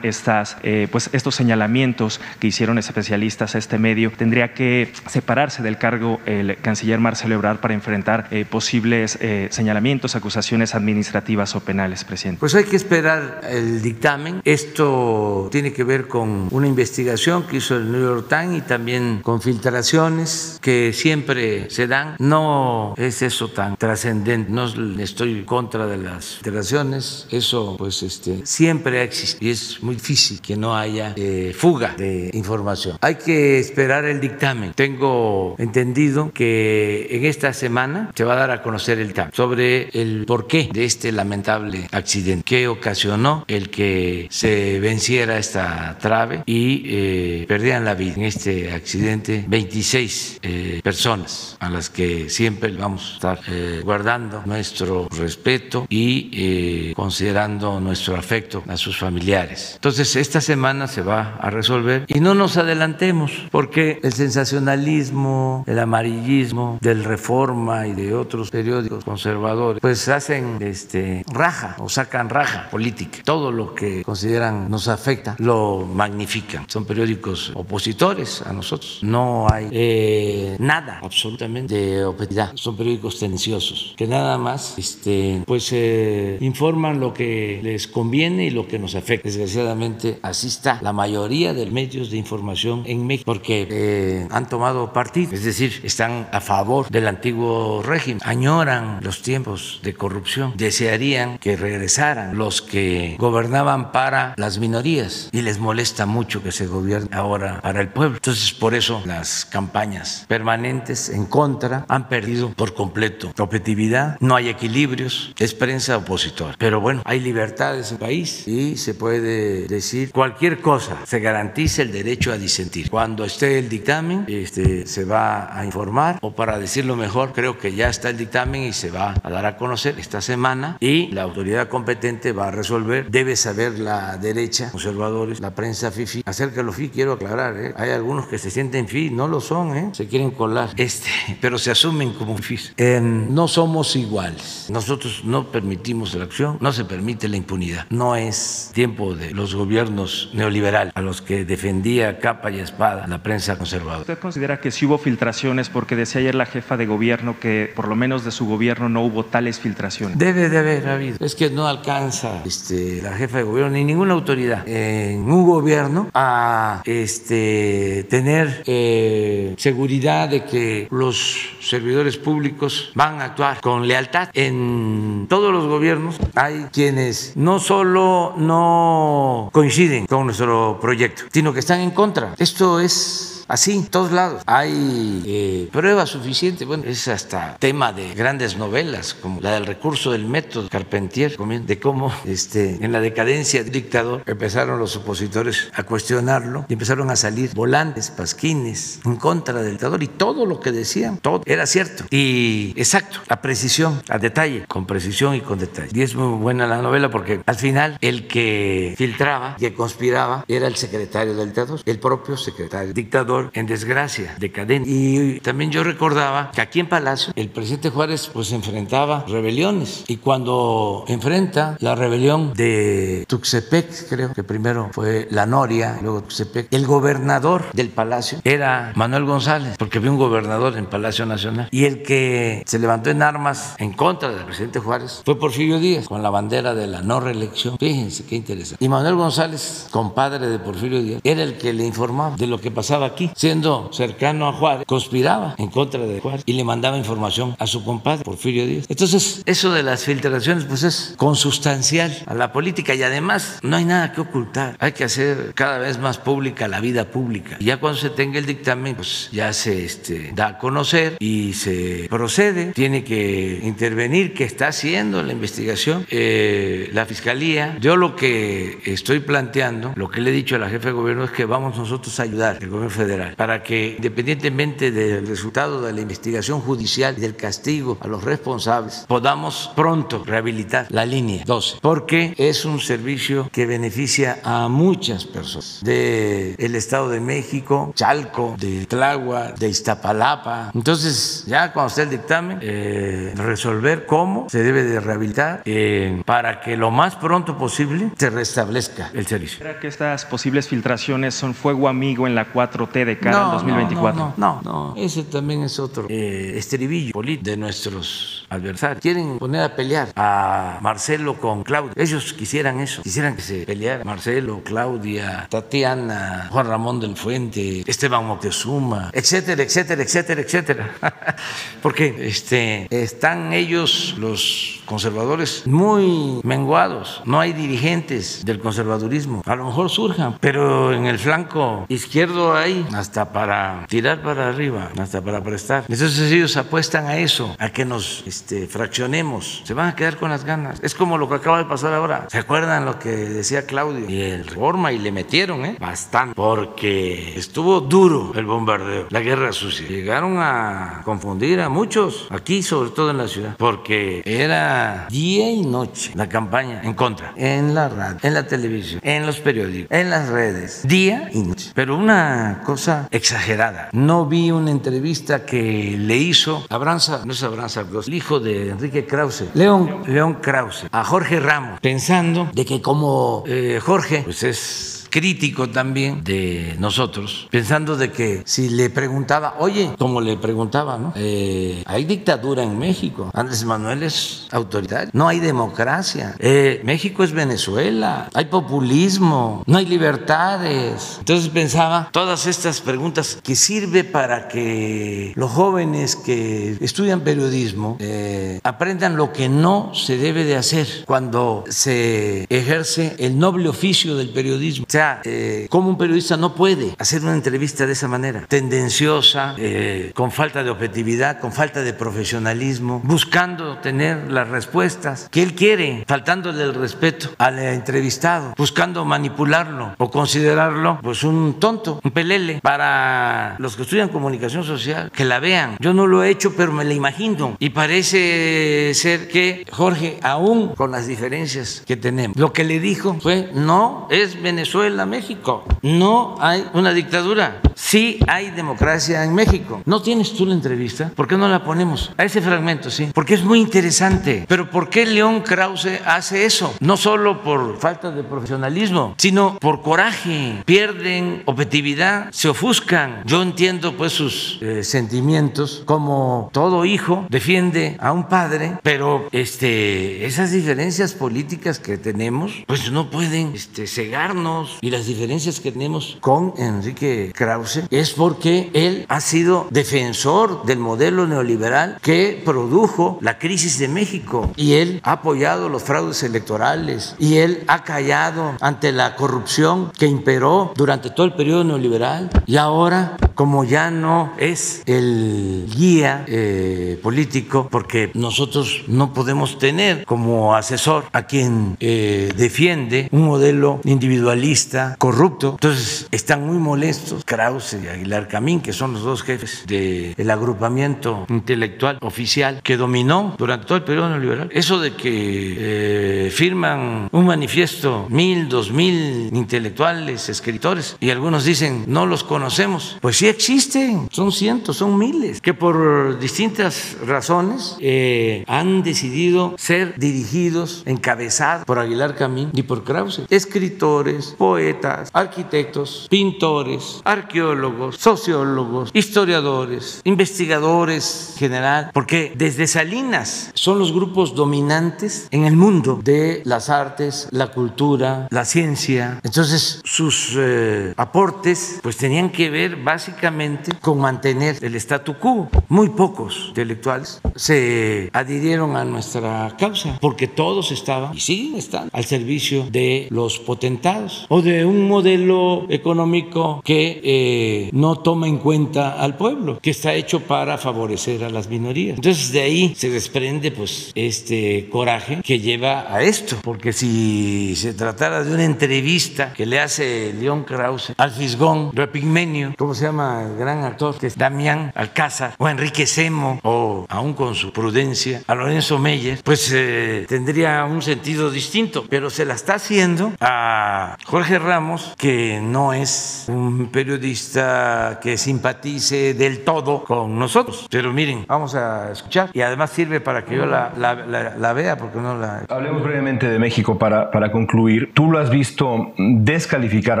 [0.02, 5.78] estas, eh, pues estos señalamientos que hicieron especialistas a este medio, tendría que separarse del
[5.78, 12.04] cargo el canciller Marcelo Ebrard para enfrentar eh, posibles eh, señalamientos, acusaciones administrativas o penales,
[12.04, 12.40] presidente.
[12.40, 14.40] Pues hay que esperar el dictamen.
[14.44, 19.20] Esto tiene que ver con una investigación que hizo el New York Times y también
[19.22, 22.16] con filtraciones que siempre se dan.
[22.18, 24.50] No es eso tan trascendente.
[24.50, 24.66] No
[25.00, 27.26] estoy contra de las filtraciones.
[27.30, 32.30] Eso, pues, este, siempre existe y es muy difícil que no haya eh, fuga de
[32.34, 32.98] información.
[33.00, 34.72] Hay que esperar el dictamen.
[34.74, 39.88] Tengo entendido que en esta semana se va a dar a conocer el dictamen sobre
[39.90, 46.82] el porqué de este lamentable accidente que ocasionó el que se venciera esta trave y
[46.86, 53.14] eh, la vida en este accidente 26 eh, personas a las que siempre vamos a
[53.14, 59.53] estar eh, guardando nuestro respeto y considerando nuestro afecto a sus familiares.
[59.74, 65.78] Entonces esta semana se va a resolver y no nos adelantemos porque el sensacionalismo, el
[65.78, 72.68] amarillismo del Reforma y de otros periódicos conservadores pues hacen este raja o sacan raja
[72.70, 73.18] política.
[73.24, 76.64] Todo lo que consideran nos afecta lo magnifican.
[76.68, 79.00] Son periódicos opositores a nosotros.
[79.02, 82.52] No hay eh, nada absolutamente de objetividad.
[82.54, 88.50] Son periódicos tendenciosos que nada más este, pues eh, informan lo que les conviene y
[88.50, 89.28] lo que nos afecta.
[89.44, 94.92] Desgraciadamente así está la mayoría de medios de información en México porque eh, han tomado
[94.94, 101.36] partido, es decir, están a favor del antiguo régimen, añoran los tiempos de corrupción, desearían
[101.36, 107.10] que regresaran los que gobernaban para las minorías y les molesta mucho que se gobierne
[107.12, 108.16] ahora para el pueblo.
[108.16, 114.48] Entonces, por eso las campañas permanentes en contra han perdido por completo objetividad, no hay
[114.48, 116.54] equilibrios, es prensa opositora.
[116.58, 119.33] Pero bueno, hay libertades en el país y se puede
[119.68, 122.90] decir cualquier cosa, se garantiza el derecho a disentir.
[122.90, 127.74] Cuando esté el dictamen, este, se va a informar, o para decirlo mejor, creo que
[127.74, 131.22] ya está el dictamen y se va a dar a conocer esta semana y la
[131.22, 133.10] autoridad competente va a resolver.
[133.10, 136.22] Debe saber la derecha, conservadores, la prensa FIFI.
[136.26, 137.74] Acerca de los FI quiero aclarar, ¿eh?
[137.76, 139.90] hay algunos que se sienten FI, no lo son, ¿eh?
[139.92, 142.74] se quieren colar, este, pero se asumen como FI.
[143.02, 144.66] no somos iguales.
[144.70, 147.86] Nosotros no permitimos la acción, no se permite la impunidad.
[147.90, 153.22] No es tiempo de los gobiernos neoliberales a los que defendía capa y espada la
[153.22, 154.00] prensa conservadora.
[154.00, 155.68] ¿Usted considera que sí hubo filtraciones?
[155.68, 159.02] Porque decía ayer la jefa de gobierno que por lo menos de su gobierno no
[159.02, 160.18] hubo tales filtraciones.
[160.18, 161.16] Debe de haber habido.
[161.20, 166.08] Es que no alcanza este, la jefa de gobierno ni ninguna autoridad en un gobierno
[166.14, 174.28] a este, tener eh, seguridad de que los servidores públicos van a actuar con lealtad.
[174.34, 179.13] En todos los gobiernos hay quienes no solo no
[179.52, 182.34] coinciden con nuestro proyecto, sino que están en contra.
[182.38, 184.42] Esto es así, todos lados.
[184.46, 186.66] Hay eh, pruebas suficientes.
[186.66, 191.78] Bueno, es hasta tema de grandes novelas, como la del recurso del método Carpentier, de
[191.78, 197.16] cómo este, en la decadencia del dictador empezaron los opositores a cuestionarlo y empezaron a
[197.16, 202.04] salir volantes, pasquines en contra del dictador y todo lo que decían, todo era cierto
[202.10, 205.90] y exacto, a precisión, a detalle, con precisión y con detalle.
[205.92, 210.66] Y es muy buena la novela porque al final el que filtraba, que conspiraba, era
[210.66, 214.88] el secretario del dictador, el propio secretario dictador en desgracia, decadente.
[214.88, 220.16] Y también yo recordaba que aquí en Palacio el presidente Juárez pues enfrentaba rebeliones y
[220.18, 226.86] cuando enfrenta la rebelión de Tuxtepec, creo que primero fue la Noria, luego Tuxtepec, el
[226.86, 232.02] gobernador del Palacio era Manuel González, porque había un gobernador en Palacio Nacional y el
[232.02, 236.30] que se levantó en armas en contra del presidente Juárez fue Porfirio Díaz con la
[236.30, 237.76] bandera de la no reelección.
[237.78, 238.84] Fíjense qué interesante.
[238.84, 242.70] Y Manuel González, compadre de Porfirio Díaz, era el que le informaba de lo que
[242.70, 247.56] pasaba aquí siendo cercano a Juárez, conspiraba en contra de Juárez y le mandaba información
[247.58, 248.86] a su compadre, Porfirio Díaz.
[248.88, 253.84] Entonces, eso de las filtraciones, pues es consustancial a la política y además no hay
[253.84, 254.76] nada que ocultar.
[254.78, 257.56] Hay que hacer cada vez más pública la vida pública.
[257.58, 261.52] Y ya cuando se tenga el dictamen, pues ya se este, da a conocer y
[261.54, 262.72] se procede.
[262.72, 267.76] Tiene que intervenir, que está haciendo la investigación, eh, la fiscalía.
[267.80, 271.24] Yo lo que estoy planteando, lo que le he dicho a la jefe de gobierno
[271.24, 275.82] es que vamos nosotros a ayudar, el gobierno federal federal para que independientemente del resultado
[275.82, 281.44] de la investigación judicial y del castigo a los responsables, podamos pronto rehabilitar la línea
[281.46, 287.92] 12, porque es un servicio que beneficia a muchas personas del el Estado de México,
[287.94, 290.70] Chalco, de Tláhuac, de Iztapalapa.
[290.74, 296.60] Entonces, ya cuando esté el dictamen, eh, resolver cómo se debe de rehabilitar eh, para
[296.60, 299.58] que lo más pronto posible se restablezca el servicio.
[299.58, 304.34] ¿Será que estas posibles filtraciones son fuego amigo en la 4T de cara al 2024?
[304.36, 309.00] No, no, no, ese también es otro eh, estribillo político de nuestros adversarios.
[309.00, 311.92] Quieren poner a pelear a Marcelo con Claudia.
[311.96, 318.26] Ellos quisieran eso, quisieran que se peleara Marcelo, Claudia, Tatiana, Juan Ramón del Fuente, Esteban
[318.26, 320.94] Moctezuma, etcétera, etcétera, etcétera, etcétera.
[321.82, 327.22] Porque este, están ellos, los conservadores, muy menguados.
[327.24, 329.42] No hay dirigentes del conservadurismo.
[329.46, 334.90] A lo mejor surjan, pero en el flanco izquierdo hay hasta para tirar para arriba,
[334.98, 335.84] hasta para prestar.
[335.88, 339.62] Entonces ellos apuestan a eso, a que nos este, fraccionemos.
[339.64, 340.80] Se van a quedar con las ganas.
[340.82, 342.26] Es como lo que acaba de pasar ahora.
[342.30, 344.08] ¿Se acuerdan lo que decía Claudio?
[344.08, 345.76] Y el reforma y le metieron, ¿eh?
[345.80, 346.34] Bastante.
[346.34, 349.86] Porque estuvo duro el bombardeo, la guerra sucia.
[349.86, 355.62] Llegaron a confundir a muchos, aquí sobre todo en la ciudad, porque era día y
[355.62, 360.10] noche la campaña en contra, en la radio, en la televisión, en los periódicos, en
[360.10, 361.72] las redes, día y noche.
[361.74, 363.88] Pero una cosa exagerada.
[363.92, 369.06] No vi una entrevista que le hizo Abranza, no es Abranza, el hijo de Enrique
[369.06, 374.93] Krause, León, León Krause, a Jorge Ramos, pensando de que como eh, Jorge, pues es
[375.14, 381.12] crítico también de nosotros, pensando de que si le preguntaba, oye, como le preguntaba, ¿no?
[381.14, 387.30] Eh, hay dictadura en México, Andrés Manuel es autoritario, no hay democracia, eh, México es
[387.30, 391.18] Venezuela, hay populismo, no hay libertades.
[391.20, 398.58] Entonces pensaba todas estas preguntas que sirve para que los jóvenes que estudian periodismo eh,
[398.64, 404.30] aprendan lo que no se debe de hacer cuando se ejerce el noble oficio del
[404.30, 404.86] periodismo.
[404.88, 409.54] O sea, eh, como un periodista no puede hacer una entrevista de esa manera, tendenciosa,
[409.58, 415.54] eh, con falta de objetividad, con falta de profesionalismo, buscando tener las respuestas que él
[415.54, 422.60] quiere, faltándole el respeto al entrevistado, buscando manipularlo o considerarlo pues un tonto, un pelele
[422.62, 425.76] para los que estudian comunicación social, que la vean.
[425.80, 430.74] Yo no lo he hecho, pero me la imagino y parece ser que Jorge, aún
[430.74, 435.64] con las diferencias que tenemos, lo que le dijo fue no es Venezuela México.
[435.82, 437.60] No hay una dictadura.
[437.74, 439.82] Sí hay democracia en México.
[439.84, 441.10] ¿No tienes tú la entrevista?
[441.14, 442.12] ¿Por qué no la ponemos?
[442.16, 443.10] A ese fragmento, sí.
[443.12, 444.44] Porque es muy interesante.
[444.48, 446.72] Pero ¿por qué León Krause hace eso?
[446.80, 450.62] No solo por falta de profesionalismo, sino por coraje.
[450.64, 453.22] Pierden objetividad, se ofuscan.
[453.24, 460.26] Yo entiendo pues sus eh, sentimientos como todo hijo defiende a un padre, pero este,
[460.26, 466.18] esas diferencias políticas que tenemos pues no pueden este, cegarnos y las diferencias que tenemos
[466.20, 473.38] con Enrique Krause es porque él ha sido defensor del modelo neoliberal que produjo la
[473.38, 474.52] crisis de México.
[474.56, 477.16] Y él ha apoyado los fraudes electorales.
[477.18, 482.28] Y él ha callado ante la corrupción que imperó durante todo el periodo neoliberal.
[482.44, 490.04] Y ahora como ya no es el guía eh, político porque nosotros no podemos tener
[490.04, 494.63] como asesor a quien eh, defiende un modelo individualista
[494.98, 495.52] corrupto.
[495.52, 501.26] Entonces están muy molestos Krause y Aguilar Camín, que son los dos jefes del agrupamiento
[501.28, 504.48] intelectual oficial que dominó durante todo el periodo neoliberal.
[504.52, 511.84] Eso de que eh, firman un manifiesto mil, dos mil intelectuales, escritores, y algunos dicen
[511.86, 512.96] no los conocemos.
[513.00, 519.98] Pues sí existen, son cientos, son miles, que por distintas razones eh, han decidido ser
[519.98, 523.22] dirigidos, encabezados por Aguilar Camín y por Krause.
[523.30, 533.80] Escritores, poetas, poetas, arquitectos, pintores, arqueólogos, sociólogos, historiadores, investigadores en general, porque desde Salinas son
[533.80, 539.18] los grupos dominantes en el mundo de las artes, la cultura, la ciencia.
[539.24, 545.48] Entonces sus eh, aportes pues tenían que ver básicamente con mantener el statu quo.
[545.68, 552.04] Muy pocos intelectuales se adhirieron a nuestra causa porque todos estaban y siguen estando al
[552.04, 559.00] servicio de los potentados o de un modelo económico que eh, no toma en cuenta
[559.00, 561.96] al pueblo, que está hecho para favorecer a las minorías.
[561.96, 567.74] Entonces de ahí se desprende pues este coraje que lleva a esto, porque si se
[567.74, 573.24] tratara de una entrevista que le hace León Krause al Fisgón Repigmenio, ¿cómo se llama?
[573.24, 573.96] el gran actor?
[573.98, 579.20] Que es Damián Alcázar, o Enrique Semo, o aún con su prudencia, a Lorenzo Meyer,
[579.22, 585.40] pues eh, tendría un sentido distinto, pero se la está haciendo a Jorge Ramos, que
[585.42, 590.66] no es un periodista que simpatice del todo con nosotros.
[590.70, 594.52] Pero miren, vamos a escuchar y además sirve para que yo la, la, la, la
[594.52, 595.42] vea, porque no la...
[595.48, 597.90] Hablemos brevemente de México para, para concluir.
[597.94, 600.00] Tú lo has visto descalificar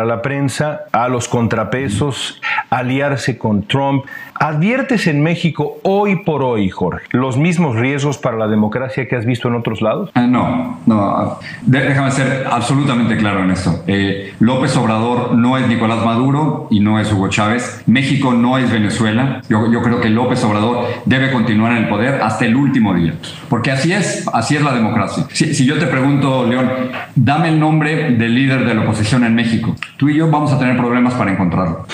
[0.00, 4.04] a la prensa, a los contrapesos, aliarse con Trump.
[4.34, 9.24] ¿Adviertes en México hoy por hoy, Jorge, los mismos riesgos para la democracia que has
[9.24, 10.10] visto en otros lados?
[10.14, 11.38] Eh, no, no.
[11.62, 13.82] Déjame ser absolutamente claro en esto.
[13.86, 17.82] Eh, López Obrador no es Nicolás Maduro y no es Hugo Chávez.
[17.86, 19.42] México no es Venezuela.
[19.48, 23.14] Yo, creo que López Obrador debe continuar en el poder hasta el último día.
[23.48, 25.26] Porque así es, así es la democracia.
[25.32, 26.70] Si yo te pregunto, León,
[27.14, 30.58] dame el nombre del líder de la oposición en México, tú y yo vamos a
[30.58, 31.86] tener problemas para encontrarlo.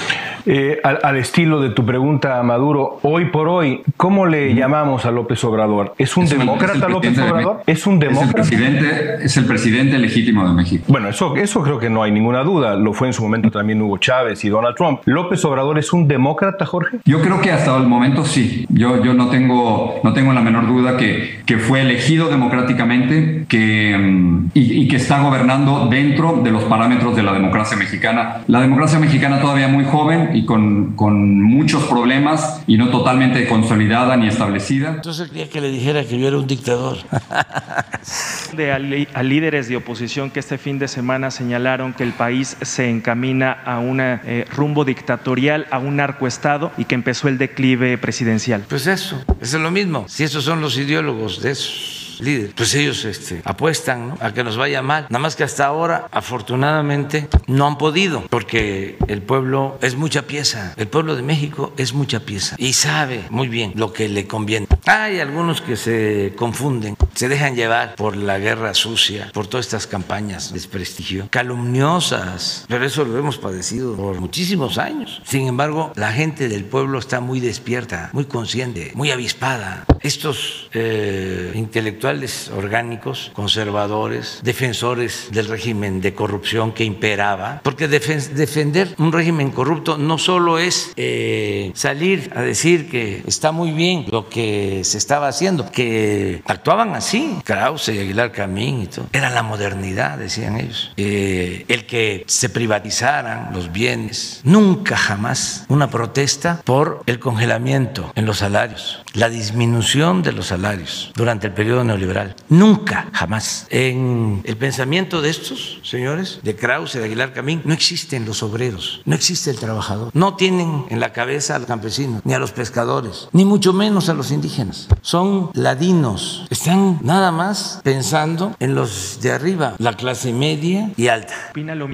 [0.47, 5.11] Eh, al, al, estilo de tu pregunta, Maduro, hoy por hoy, ¿cómo le llamamos a
[5.11, 5.95] López Obrador?
[5.99, 7.63] ¿Es un es demócrata es López Obrador?
[7.67, 8.43] ¿Es un demócrata?
[8.43, 10.85] Es el, presidente, es el presidente legítimo de México.
[10.89, 12.77] Bueno, eso, eso creo que no hay ninguna duda.
[12.77, 15.01] Lo fue en su momento también Hugo Chávez y Donald Trump.
[15.05, 16.99] ¿López Obrador es un demócrata, Jorge?
[17.05, 18.67] Yo creo que hasta el momento sí.
[18.71, 23.95] Yo, yo no, tengo, no tengo la menor duda que, que fue elegido democráticamente que,
[23.97, 28.39] um, y, y que está gobernando dentro de los parámetros de la democracia mexicana.
[28.47, 34.17] La democracia mexicana todavía muy joven y con, con, muchos problemas y no totalmente consolidada
[34.17, 34.91] ni establecida.
[34.91, 36.99] Entonces quería que le dijera que yo era un dictador.
[38.57, 38.77] de a,
[39.19, 43.53] a, líderes de oposición que este fin de semana señalaron que el país se encamina
[43.53, 48.65] a un eh, rumbo dictatorial, a un narcoestado y que empezó el declive presidencial.
[48.69, 50.07] Pues eso, eso es lo mismo.
[50.09, 54.19] Si esos son los ideólogos de esos líderes, pues ellos este, apuestan ¿no?
[54.21, 55.07] a que nos vaya mal.
[55.09, 60.75] Nada más que hasta ahora, afortunadamente, no han podido, porque el pueblo es mucha pieza.
[60.77, 64.67] El pueblo de México es mucha pieza y sabe muy bien lo que le conviene.
[64.87, 69.87] Hay algunos que se confunden, se dejan llevar por la guerra sucia, por todas estas
[69.87, 75.23] campañas de desprestigio, calumniosas, pero eso lo hemos padecido por muchísimos años.
[75.25, 79.85] Sin embargo, la gente del pueblo está muy despierta, muy consciente, muy avispada.
[80.03, 88.95] Estos eh, intelectuales orgánicos, conservadores, defensores del régimen de corrupción que imperaba, porque defen defender
[88.97, 94.31] un régimen corrupto no solo es eh, salir a decir que está muy bien lo
[94.31, 99.07] que se estaba haciendo, que actuaban así, Krause y Aguilar Camín y todo.
[99.13, 100.93] Era la modernidad, decían ellos.
[100.97, 108.25] Eh, el que se privatizaran los bienes, nunca jamás una protesta por el congelamiento en
[108.25, 112.37] los salarios, la disminución de los salarios durante el periodo neoliberal.
[112.49, 113.67] Nunca, jamás.
[113.71, 119.03] En el pensamiento de estos señores, de Krause, de Aguilar Camín, no existen los obreros,
[119.05, 120.11] no existe el trabajador.
[120.15, 124.15] No tienen en la cabeza al campesino, ni a los pescadores, ni mucho menos a
[124.15, 124.87] los indígenas.
[125.03, 126.47] Son ladinos.
[126.51, 131.35] Están nada más pensando en los de arriba, la clase media y alta.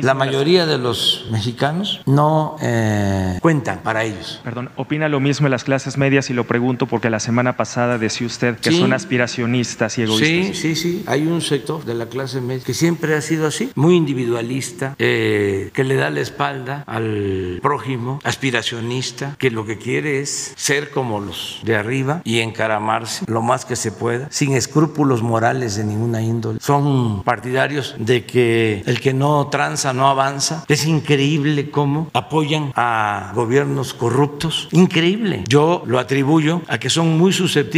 [0.03, 4.43] La mayoría de los mexicanos no eh, cuentan para ellos.
[4.45, 7.86] Perdón, opina lo mismo en las clases medias y lo pregunto porque la semana pasada
[7.99, 8.79] decía usted que sí.
[8.79, 10.57] son aspiracionistas y egoístas.
[10.57, 11.05] Sí, sí, sí.
[11.07, 15.71] Hay un sector de la clase media que siempre ha sido así, muy individualista, eh,
[15.73, 21.21] que le da la espalda al prójimo, aspiracionista, que lo que quiere es ser como
[21.21, 26.23] los de arriba y encaramarse lo más que se pueda, sin escrúpulos morales de ninguna
[26.23, 26.59] índole.
[26.61, 30.65] Son partidarios de que el que no tranza no avanza.
[30.69, 34.69] Es increíble cómo apoyan a gobiernos corruptos.
[34.73, 35.45] Increíble.
[35.49, 37.76] Yo lo atribuyo a que son muy susceptibles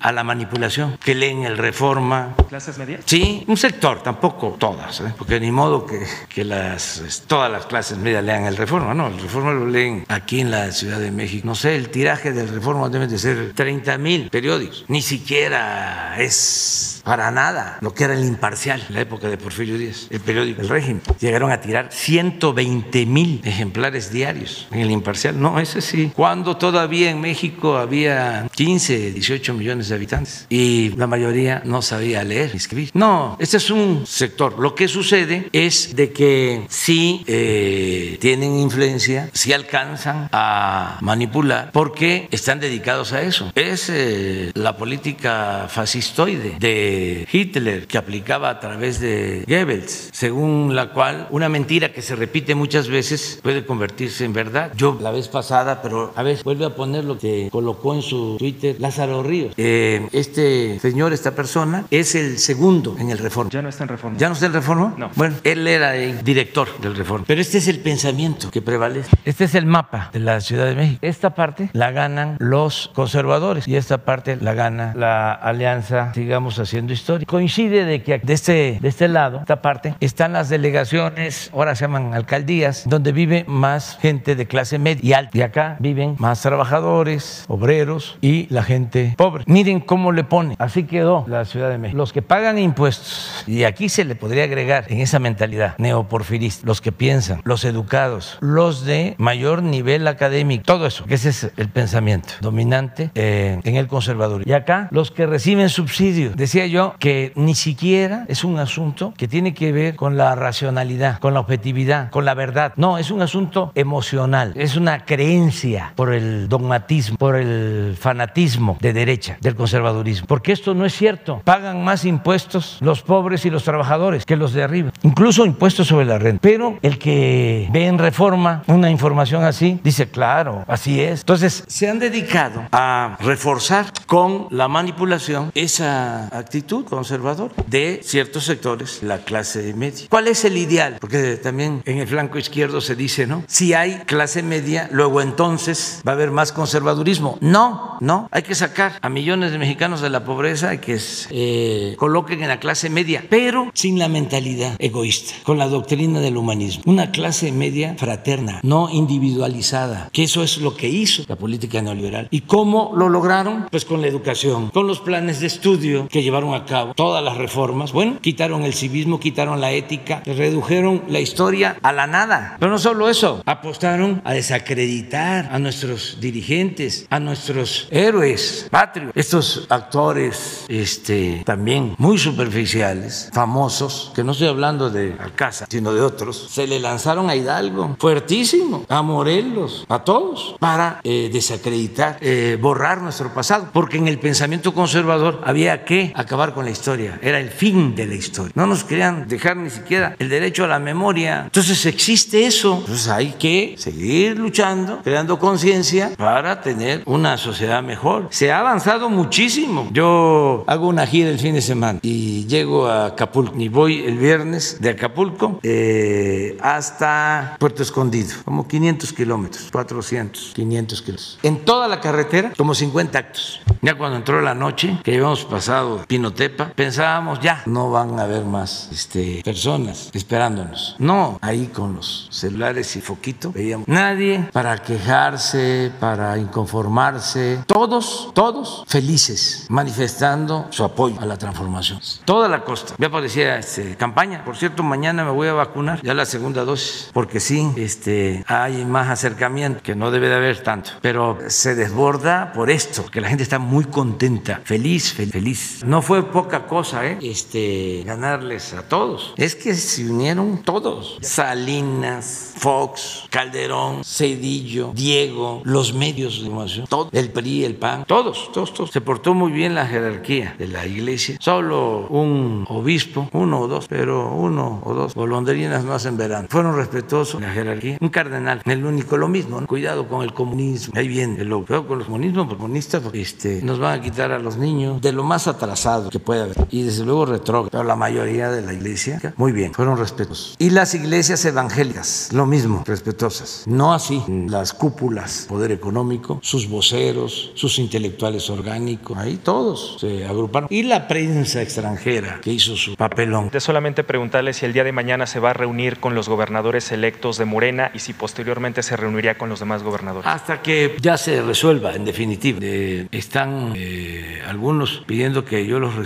[0.00, 2.34] a la manipulación, que leen el Reforma.
[2.48, 3.02] ¿Clases medias?
[3.06, 5.14] Sí, un sector, tampoco todas, ¿eh?
[5.16, 9.18] porque ni modo que, que las, todas las clases medias lean el Reforma, no, el
[9.18, 11.46] Reforma lo leen aquí en la Ciudad de México.
[11.46, 16.97] No sé, el tiraje del Reforma debe de ser 30 mil periódicos, ni siquiera es
[17.08, 20.60] para nada lo que era el imparcial en la época de Porfirio Díaz, el periódico
[20.60, 21.00] El Régimen.
[21.18, 25.40] Llegaron a tirar 120 mil ejemplares diarios en el imparcial.
[25.40, 26.12] No, ese sí.
[26.14, 32.22] Cuando todavía en México había 15, 18 millones de habitantes y la mayoría no sabía
[32.24, 32.90] leer ni escribir.
[32.92, 34.58] No, este es un sector.
[34.58, 42.28] Lo que sucede es de que sí eh, tienen influencia, sí alcanzan a manipular porque
[42.32, 43.50] están dedicados a eso.
[43.54, 50.74] Es eh, la política fascistoide de de Hitler que aplicaba a través de Goebbels, según
[50.74, 54.72] la cual una mentira que se repite muchas veces puede convertirse en verdad.
[54.76, 58.36] Yo la vez pasada, pero a ver, vuelve a poner lo que colocó en su
[58.38, 59.54] Twitter Lázaro Ríos.
[59.56, 63.50] Eh, este señor, esta persona, es el segundo en el Reforma.
[63.50, 64.18] Ya no está en Reforma.
[64.18, 64.94] ¿Ya no está en Reforma?
[64.96, 65.10] No.
[65.14, 67.24] Bueno, él era el director del Reforma.
[67.26, 69.10] Pero este es el pensamiento que prevalece.
[69.24, 70.98] Este es el mapa de la Ciudad de México.
[71.02, 76.87] Esta parte la ganan los conservadores y esta parte la gana la alianza, sigamos haciendo
[76.92, 77.26] historia.
[77.26, 81.84] Coincide de que de este, de este lado, esta parte, están las delegaciones, ahora se
[81.84, 85.38] llaman alcaldías, donde vive más gente de clase media y alta.
[85.38, 89.44] Y acá viven más trabajadores, obreros y la gente pobre.
[89.46, 90.56] Miren cómo le pone.
[90.58, 91.98] Así quedó la Ciudad de México.
[91.98, 96.80] Los que pagan impuestos, y aquí se le podría agregar en esa mentalidad neoporfirista, los
[96.80, 101.68] que piensan, los educados, los de mayor nivel académico, todo eso, que ese es el
[101.68, 104.42] pensamiento dominante eh, en el conservador.
[104.46, 106.36] Y acá, los que reciben subsidios.
[106.36, 111.18] Decía yo que ni siquiera es un asunto que tiene que ver con la racionalidad,
[111.18, 112.72] con la objetividad, con la verdad.
[112.76, 118.92] No, es un asunto emocional, es una creencia por el dogmatismo, por el fanatismo de
[118.92, 120.26] derecha, del conservadurismo.
[120.26, 121.40] Porque esto no es cierto.
[121.44, 126.06] Pagan más impuestos los pobres y los trabajadores que los de arriba, incluso impuestos sobre
[126.06, 126.40] la renta.
[126.42, 131.20] Pero el que ve en reforma una información así, dice, claro, así es.
[131.20, 136.28] Entonces, se han dedicado a reforzar con la manipulación esa
[136.58, 140.06] actitud conservadora de ciertos sectores, la clase media.
[140.10, 140.96] ¿Cuál es el ideal?
[141.00, 143.44] Porque también en el flanco izquierdo se dice, ¿no?
[143.46, 147.38] Si hay clase media, luego entonces va a haber más conservadurismo.
[147.40, 151.28] No, no, hay que sacar a millones de mexicanos de la pobreza y que se
[151.30, 156.36] eh, coloquen en la clase media, pero sin la mentalidad egoísta, con la doctrina del
[156.36, 156.82] humanismo.
[156.86, 162.26] Una clase media fraterna, no individualizada, que eso es lo que hizo la política neoliberal.
[162.32, 163.68] ¿Y cómo lo lograron?
[163.70, 167.36] Pues con la educación, con los planes de estudio que llevaron a cabo, todas las
[167.36, 167.92] reformas.
[167.92, 172.56] Bueno, quitaron el civismo, quitaron la ética, redujeron la historia a la nada.
[172.58, 179.66] Pero no solo eso, apostaron a desacreditar a nuestros dirigentes, a nuestros héroes patrios, estos
[179.68, 186.48] actores este, también muy superficiales, famosos, que no estoy hablando de Alcázar, sino de otros,
[186.50, 193.02] se le lanzaron a Hidalgo, fuertísimo, a Morelos, a todos, para eh, desacreditar, eh, borrar
[193.02, 197.50] nuestro pasado, porque en el pensamiento conservador había que acabar con la historia, era el
[197.50, 198.52] fin de la historia.
[198.54, 201.42] No nos querían dejar ni siquiera el derecho a la memoria.
[201.44, 208.28] Entonces existe eso, entonces hay que seguir luchando, creando conciencia para tener una sociedad mejor.
[208.30, 209.88] Se ha avanzado muchísimo.
[209.92, 214.16] Yo hago una gira el fin de semana y llego a Acapulco y voy el
[214.16, 221.38] viernes de Acapulco eh, hasta Puerto Escondido, como 500 kilómetros, 400, 500 kilómetros.
[221.42, 223.60] En toda la carretera, como 50 actos.
[223.82, 228.44] Ya cuando entró la noche, que habíamos pasado Pinotepa, pensábamos ya, no van a haber
[228.44, 230.94] más este, personas esperándonos.
[230.98, 238.84] No, ahí con los celulares y foquito veíamos nadie para quejarse, para inconformarse, todos, todos
[238.86, 241.98] felices, manifestando su apoyo a la transformación.
[242.26, 242.94] Toda la costa.
[242.98, 244.44] Ya parecía este, campaña.
[244.44, 248.84] Por cierto, mañana me voy a vacunar, ya la segunda dosis, porque sí, este, hay
[248.84, 253.28] más acercamiento, que no debe de haber tanto, pero se desborda por esto, que la
[253.28, 255.14] gente está muy contenta, feliz.
[255.14, 255.82] feliz.
[255.84, 257.18] No fue poca cosa, ¿eh?
[257.22, 259.34] Este, ganarles a todos.
[259.36, 261.18] Es que se unieron todos.
[261.20, 268.50] Salinas, Fox, Calderón, Cedillo, Diego, los medios de información, todo, el PRI, el PAN, todos,
[268.52, 268.90] todos, todos.
[268.90, 271.36] Se portó muy bien la jerarquía de la iglesia.
[271.40, 276.48] Solo un obispo, uno o dos, pero uno o dos golondrinas no hacen verano.
[276.50, 277.98] Fueron respetuosos la jerarquía.
[278.00, 279.60] Un cardenal, el único, lo mismo.
[279.60, 279.66] ¿no?
[279.66, 280.94] Cuidado con el comunismo.
[280.96, 284.38] Ahí viene el cuidado con los comunismos, los comunistas, este, nos van a quitar a
[284.38, 286.56] los niños de lo más atrasado que puede haber.
[286.70, 287.70] Y desde luego retrógrado.
[287.70, 290.54] Pero la mayoría de la iglesia, muy bien, fueron respetuosos.
[290.58, 293.64] Y las iglesias evangélicas, lo mismo, respetuosas.
[293.66, 300.68] No así las cúpulas, poder económico, sus voceros, sus intelectuales orgánicos, ahí todos se agruparon.
[300.70, 303.50] Y la prensa extranjera que hizo su papelón.
[303.50, 306.90] De solamente preguntarle si el día de mañana se va a reunir con los gobernadores
[306.92, 310.28] electos de Morena y si posteriormente se reuniría con los demás gobernadores.
[310.30, 312.58] Hasta que ya se resuelva, en definitiva.
[312.62, 315.96] Eh, están eh, algunos pidiendo que yo los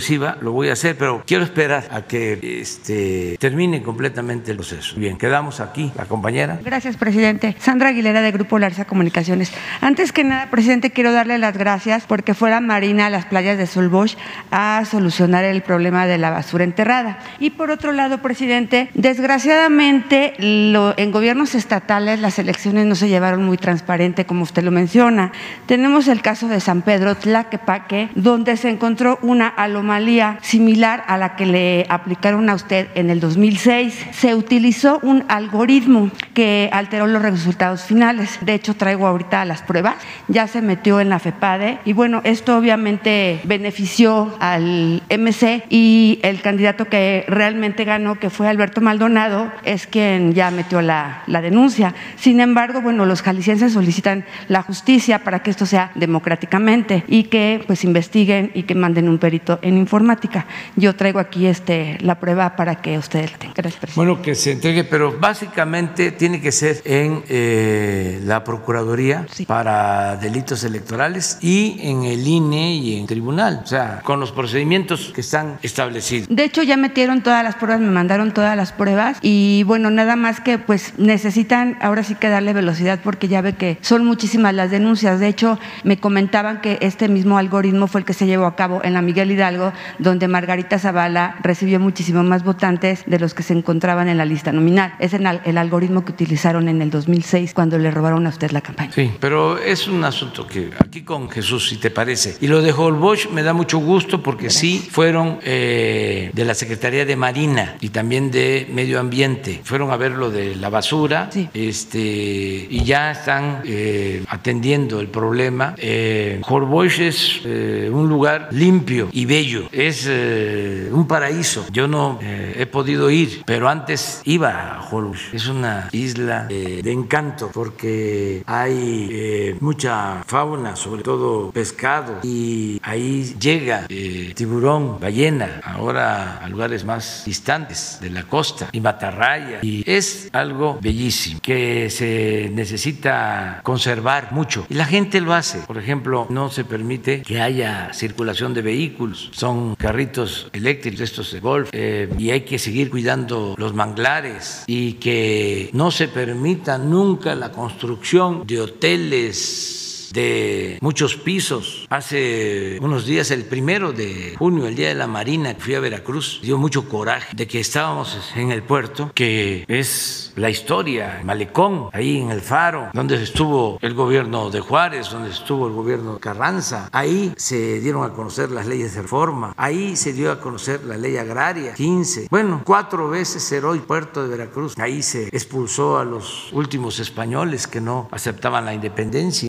[0.41, 4.95] lo voy a hacer, pero quiero esperar a que este, termine completamente el proceso.
[4.97, 6.59] Bien, quedamos aquí, la compañera.
[6.63, 7.55] Gracias, presidente.
[7.59, 9.51] Sandra Aguilera, de Grupo Larsa Comunicaciones.
[9.81, 13.67] Antes que nada, presidente, quiero darle las gracias porque fuera Marina a las playas de
[13.67, 14.15] Solbosch
[14.51, 17.19] a solucionar el problema de la basura enterrada.
[17.39, 23.43] Y por otro lado, presidente, desgraciadamente lo, en gobiernos estatales las elecciones no se llevaron
[23.43, 25.31] muy transparente, como usted lo menciona.
[25.65, 29.47] Tenemos el caso de San Pedro Tlaquepaque, donde se encontró una
[29.83, 34.07] anomalía similar a la que le aplicaron a usted en el 2006.
[34.11, 38.39] Se utilizó un algoritmo que alteró los resultados finales.
[38.41, 39.95] De hecho, traigo ahorita las pruebas.
[40.29, 46.41] Ya se metió en la FEPADE y bueno, esto obviamente benefició al MC y el
[46.41, 51.93] candidato que realmente ganó, que fue Alberto Maldonado, es quien ya metió la, denuncia.
[52.15, 57.61] Sin embargo, bueno, los jaliscienses solicitan la justicia para que esto sea democráticamente y que
[57.67, 60.45] pues investiguen y que manden un perito en informática.
[60.75, 63.55] Yo traigo aquí este, la prueba para que ustedes la tengan.
[63.55, 70.17] Gracias, Bueno, que se entregue, pero básicamente tiene que ser en eh, la Procuraduría para
[70.17, 75.21] delitos electorales y en el INE y en tribunal, o sea, con los procedimientos que
[75.21, 76.27] están establecidos.
[76.29, 80.15] De hecho, ya metieron todas las pruebas, me mandaron todas las pruebas y bueno, nada
[80.15, 84.53] más que pues necesitan ahora sí que darle velocidad porque ya ve que son muchísimas
[84.53, 85.19] las denuncias.
[85.19, 88.81] De hecho, me comentaban que este mismo algoritmo fue el que se llevó a cabo
[88.83, 89.52] en la Miguel Hidalgo,
[89.99, 94.51] donde Margarita Zavala recibió muchísimo más votantes de los que se encontraban en la lista
[94.51, 94.93] nominal.
[94.99, 95.25] Es el,
[95.57, 98.91] algoritmo que utilizaron en el 2006 cuando le robaron a usted la campaña.
[98.93, 102.37] Sí, pero es un asunto que aquí con Jesús, si te parece.
[102.41, 107.05] Y lo de Holbox me da mucho gusto porque sí fueron eh, de la Secretaría
[107.05, 109.61] de Marina y también de Medio Ambiente.
[109.63, 115.75] Fueron a ver lo de la basura este, y ya están eh, atendiendo el problema.
[115.77, 121.65] Eh, Holbox es eh, un lugar limpio y bello, es eh, un paraíso.
[121.71, 125.33] Yo no eh, he podido ir, pero antes iba a Holbox.
[125.33, 132.79] Es una isla eh, de encanto porque hay eh, mucha fauna, sobre todo pescado, y
[132.83, 139.59] ahí llega eh, tiburón, ballena, ahora a lugares más distantes de la costa, y matarraya.
[139.61, 144.65] Y es algo bellísimo que se necesita conservar mucho.
[144.69, 145.59] Y la gente lo hace.
[145.59, 149.31] Por ejemplo, no se permite que haya circulación de vehículos.
[149.33, 154.93] Son carritos eléctricos, estos de golf, eh, y hay que seguir cuidando los manglares y
[154.93, 159.82] que no se permita nunca la construcción de hoteles
[160.13, 161.87] de muchos pisos.
[161.89, 166.39] Hace unos días, el primero de junio, el Día de la Marina, fui a Veracruz,
[166.43, 172.19] dio mucho coraje de que estábamos en el puerto, que es la historia, malecón, ahí
[172.19, 176.89] en el faro, donde estuvo el gobierno de Juárez, donde estuvo el gobierno de Carranza.
[176.91, 180.97] Ahí se dieron a conocer las leyes de reforma, ahí se dio a conocer la
[180.97, 182.27] ley agraria, 15.
[182.29, 184.77] Bueno, cuatro veces cerró el puerto de Veracruz.
[184.77, 189.47] Ahí se expulsó a los últimos españoles que no aceptaban la independencia.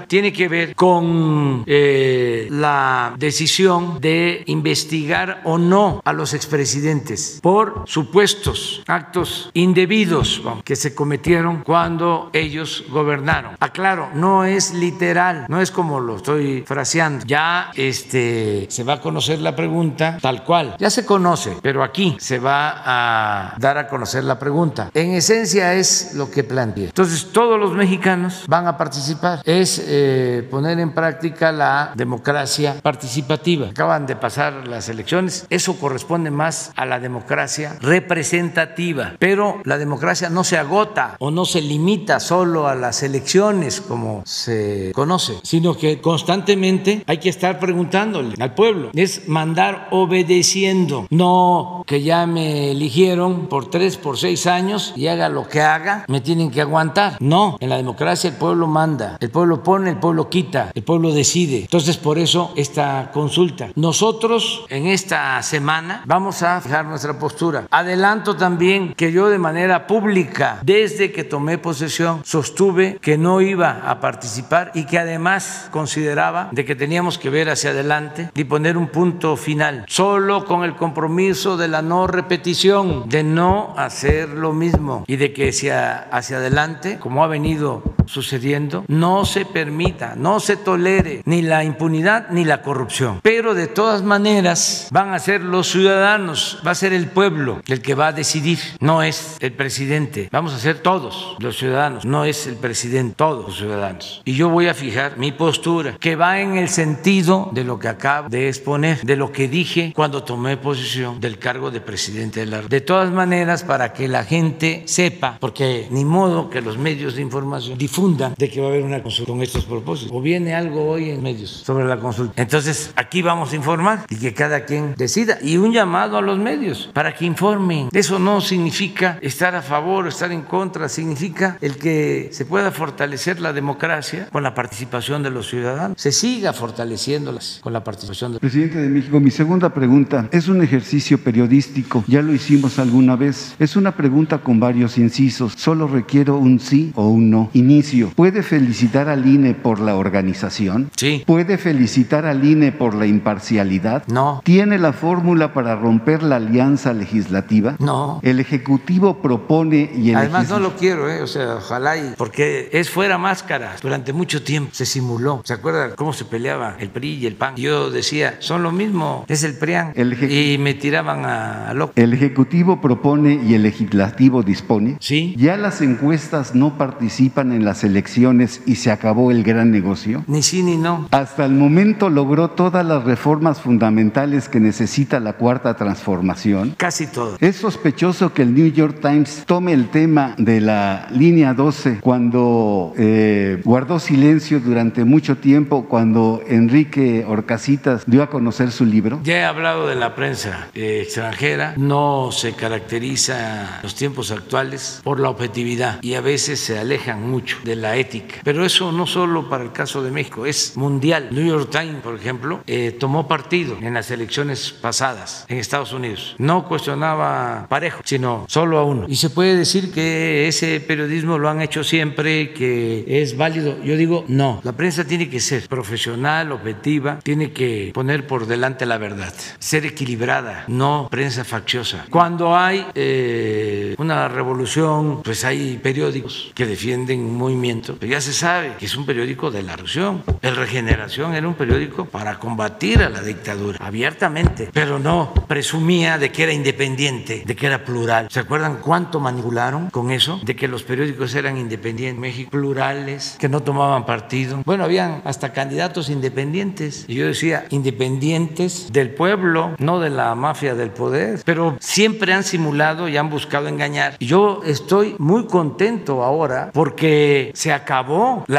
[0.07, 7.83] tiene que ver con eh, la decisión de investigar o no a los expresidentes por
[7.85, 13.55] supuestos actos indebidos que se cometieron cuando ellos gobernaron.
[13.59, 17.25] Aclaro, no es literal, no es como lo estoy fraseando.
[17.25, 20.75] Ya este, se va a conocer la pregunta tal cual.
[20.77, 24.91] Ya se conoce, pero aquí se va a dar a conocer la pregunta.
[24.93, 26.85] En esencia es lo que plantea.
[26.85, 29.41] Entonces, todos los mexicanos van a participar.
[29.47, 33.69] Es eh, poner en práctica la democracia participativa.
[33.69, 35.47] Acaban de pasar las elecciones.
[35.49, 39.13] Eso corresponde más a la democracia representativa.
[39.19, 44.21] Pero la democracia no se agota o no se limita solo a las elecciones como
[44.25, 48.91] se conoce, sino que constantemente hay que estar preguntándole al pueblo.
[48.95, 55.29] Es mandar obedeciendo, no que ya me eligieron por tres, por seis años y haga
[55.29, 57.15] lo que haga, me tienen que aguantar.
[57.21, 61.59] No, en la democracia el pueblo manda, pueblo pone, el pueblo quita, el pueblo decide.
[61.59, 63.69] Entonces por eso esta consulta.
[63.75, 67.67] Nosotros en esta semana vamos a fijar nuestra postura.
[67.69, 73.83] Adelanto también que yo de manera pública, desde que tomé posesión, sostuve que no iba
[73.87, 78.75] a participar y que además consideraba de que teníamos que ver hacia adelante y poner
[78.75, 84.51] un punto final, solo con el compromiso de la no repetición, de no hacer lo
[84.51, 90.39] mismo y de que hacia, hacia adelante, como ha venido sucediendo, no se permita, no
[90.39, 93.19] se tolere ni la impunidad ni la corrupción.
[93.23, 97.81] Pero de todas maneras van a ser los ciudadanos, va a ser el pueblo el
[97.81, 102.25] que va a decidir, no es el presidente, vamos a ser todos los ciudadanos, no
[102.25, 104.21] es el presidente, todos los ciudadanos.
[104.25, 107.87] Y yo voy a fijar mi postura, que va en el sentido de lo que
[107.87, 112.45] acabo de exponer, de lo que dije cuando tomé posesión del cargo de presidente de
[112.45, 117.15] la De todas maneras, para que la gente sepa, porque ni modo que los medios
[117.15, 120.53] de información difundan de que va a haber una consulta con estos propósitos, o viene
[120.53, 122.41] algo hoy en medios sobre la consulta.
[122.41, 125.37] Entonces, aquí vamos a informar y que cada quien decida.
[125.41, 127.87] Y un llamado a los medios para que informen.
[127.93, 132.71] Eso no significa estar a favor o estar en contra, significa el que se pueda
[132.71, 138.33] fortalecer la democracia con la participación de los ciudadanos, se siga fortaleciéndolas con la participación
[138.33, 143.15] de Presidente de México, mi segunda pregunta es un ejercicio periodístico, ya lo hicimos alguna
[143.15, 143.55] vez.
[143.57, 147.49] Es una pregunta con varios incisos, solo requiero un sí o un no.
[147.53, 150.89] Inicio, ¿puede felicitar al INE por la organización?
[150.95, 151.23] Sí.
[151.25, 154.03] ¿Puede felicitar al INE por la imparcialidad?
[154.07, 154.41] No.
[154.43, 157.75] ¿Tiene la fórmula para romper la alianza legislativa?
[157.79, 158.19] No.
[158.23, 161.21] El Ejecutivo propone y el Además no lo quiero, ¿eh?
[161.21, 163.75] o sea, ojalá y porque es fuera máscara.
[163.81, 165.41] Durante mucho tiempo se simuló.
[165.45, 167.55] ¿Se acuerdan cómo se peleaba el PRI y el PAN?
[167.55, 169.93] Yo decía, son lo mismo, es el PRIAN.
[169.95, 171.93] El y me tiraban a a loco.
[171.95, 174.97] El Ejecutivo propone y el Legislativo dispone.
[174.99, 175.35] Sí.
[175.37, 180.23] Ya las encuestas no participan en las elecciones y se acabó el gran negocio.
[180.27, 181.07] Ni sí ni no.
[181.11, 186.75] Hasta el momento logró todas las reformas fundamentales que necesita la cuarta transformación.
[186.77, 187.37] Casi todo.
[187.39, 192.93] Es sospechoso que el New York Times tome el tema de la línea 12 cuando
[192.97, 199.19] eh, guardó silencio durante mucho tiempo cuando Enrique Orcasitas dio a conocer su libro.
[199.23, 201.73] Ya he hablado de la prensa eh, extranjera.
[201.77, 207.57] No se caracteriza los tiempos actuales por la objetividad y a veces se alejan mucho
[207.63, 208.35] de la ética.
[208.43, 211.29] Pero eso no solo para el caso de México, es mundial.
[211.31, 216.35] New York Times, por ejemplo, eh, tomó partido en las elecciones pasadas en Estados Unidos.
[216.37, 219.05] No cuestionaba parejo, sino solo a uno.
[219.07, 223.81] Y se puede decir que ese periodismo lo han hecho siempre, que es válido.
[223.83, 228.85] Yo digo, no, la prensa tiene que ser profesional, objetiva, tiene que poner por delante
[228.85, 232.05] la verdad, ser equilibrada, no prensa facciosa.
[232.09, 238.33] Cuando hay eh, una revolución, pues hay periódicos que defienden un movimiento, pero ya se
[238.33, 240.23] sabe que es un periódico de la revolución.
[240.41, 246.31] El Regeneración era un periódico para combatir a la dictadura, abiertamente, pero no presumía de
[246.31, 248.27] que era independiente, de que era plural.
[248.29, 250.39] ¿Se acuerdan cuánto manipularon con eso?
[250.43, 254.61] De que los periódicos eran independientes, México, plurales, que no tomaban partido.
[254.65, 257.05] Bueno, habían hasta candidatos independientes.
[257.07, 261.41] Y yo decía, independientes del pueblo, no de la mafia del poder.
[261.45, 264.15] Pero siempre han simulado y han buscado engañar.
[264.19, 268.56] Y yo estoy muy contento ahora porque se acabó la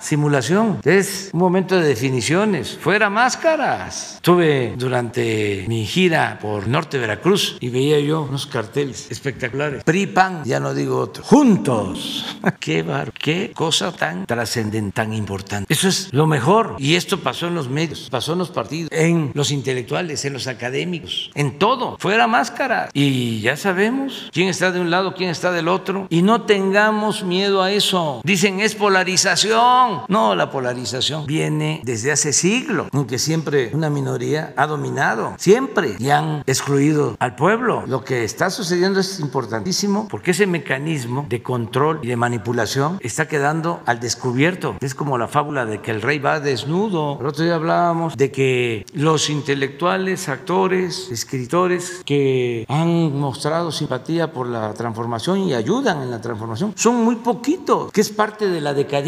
[0.00, 0.80] simulación.
[0.84, 2.78] Es un momento de definiciones.
[2.80, 4.14] Fuera máscaras.
[4.16, 9.84] Estuve durante mi gira por Norte Veracruz y veía yo unos carteles espectaculares.
[9.84, 11.22] PRI, PAN, ya no digo otro.
[11.24, 12.36] Juntos.
[12.60, 15.72] qué bar, qué cosa tan trascendente, tan importante.
[15.72, 16.76] Eso es lo mejor.
[16.78, 20.46] Y esto pasó en los medios, pasó en los partidos, en los intelectuales, en los
[20.46, 21.96] académicos, en todo.
[21.98, 22.90] Fuera máscaras.
[22.92, 26.06] Y ya sabemos quién está de un lado, quién está del otro.
[26.10, 28.20] Y no tengamos miedo a eso.
[28.24, 28.74] Dicen es
[29.22, 30.00] polarización.
[30.08, 36.10] No, la polarización viene desde hace siglos, aunque siempre una minoría ha dominado, siempre, y
[36.10, 37.84] han excluido al pueblo.
[37.86, 43.28] Lo que está sucediendo es importantísimo porque ese mecanismo de control y de manipulación está
[43.28, 44.76] quedando al descubierto.
[44.80, 47.18] Es como la fábula de que el rey va desnudo.
[47.20, 54.48] El otro día hablábamos de que los intelectuales, actores, escritores que han mostrado simpatía por
[54.48, 58.74] la transformación y ayudan en la transformación son muy poquitos, que es parte de la
[58.74, 59.01] decadencia.